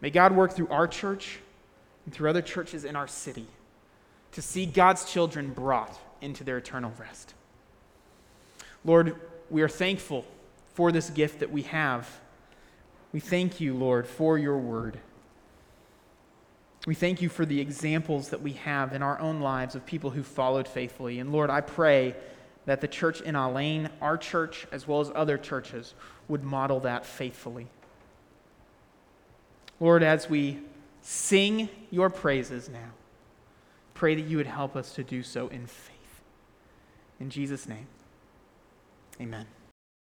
May 0.00 0.10
God 0.10 0.34
work 0.34 0.52
through 0.52 0.68
our 0.68 0.88
church 0.88 1.38
and 2.04 2.12
through 2.12 2.28
other 2.28 2.42
churches 2.42 2.84
in 2.84 2.96
our 2.96 3.06
city 3.06 3.46
to 4.32 4.42
see 4.42 4.66
God's 4.66 5.04
children 5.04 5.50
brought 5.50 5.96
into 6.20 6.42
their 6.42 6.58
eternal 6.58 6.92
rest. 6.98 7.34
Lord, 8.84 9.14
we 9.48 9.62
are 9.62 9.68
thankful 9.68 10.24
for 10.74 10.90
this 10.90 11.08
gift 11.10 11.38
that 11.38 11.52
we 11.52 11.62
have. 11.62 12.20
We 13.12 13.20
thank 13.20 13.60
you, 13.60 13.74
Lord, 13.74 14.08
for 14.08 14.36
your 14.36 14.58
word. 14.58 14.98
We 16.84 16.94
thank 16.96 17.22
you 17.22 17.28
for 17.28 17.46
the 17.46 17.60
examples 17.60 18.30
that 18.30 18.42
we 18.42 18.52
have 18.54 18.92
in 18.92 19.02
our 19.02 19.20
own 19.20 19.40
lives 19.40 19.76
of 19.76 19.86
people 19.86 20.10
who 20.10 20.24
followed 20.24 20.66
faithfully. 20.66 21.20
And 21.20 21.30
Lord, 21.30 21.50
I 21.50 21.60
pray 21.60 22.16
that 22.70 22.80
the 22.80 22.86
church 22.86 23.20
in 23.20 23.34
Al 23.34 23.58
Ain, 23.58 23.90
our 24.00 24.16
church, 24.16 24.64
as 24.70 24.86
well 24.86 25.00
as 25.00 25.10
other 25.16 25.36
churches, 25.36 25.92
would 26.28 26.44
model 26.44 26.78
that 26.78 27.04
faithfully. 27.04 27.66
Lord, 29.80 30.04
as 30.04 30.30
we 30.30 30.60
sing 31.02 31.68
your 31.90 32.10
praises 32.10 32.68
now, 32.68 32.92
pray 33.94 34.14
that 34.14 34.20
you 34.20 34.36
would 34.36 34.46
help 34.46 34.76
us 34.76 34.94
to 34.94 35.02
do 35.02 35.24
so 35.24 35.48
in 35.48 35.66
faith. 35.66 36.22
In 37.18 37.28
Jesus' 37.28 37.66
name, 37.66 37.88
amen. 39.20 39.46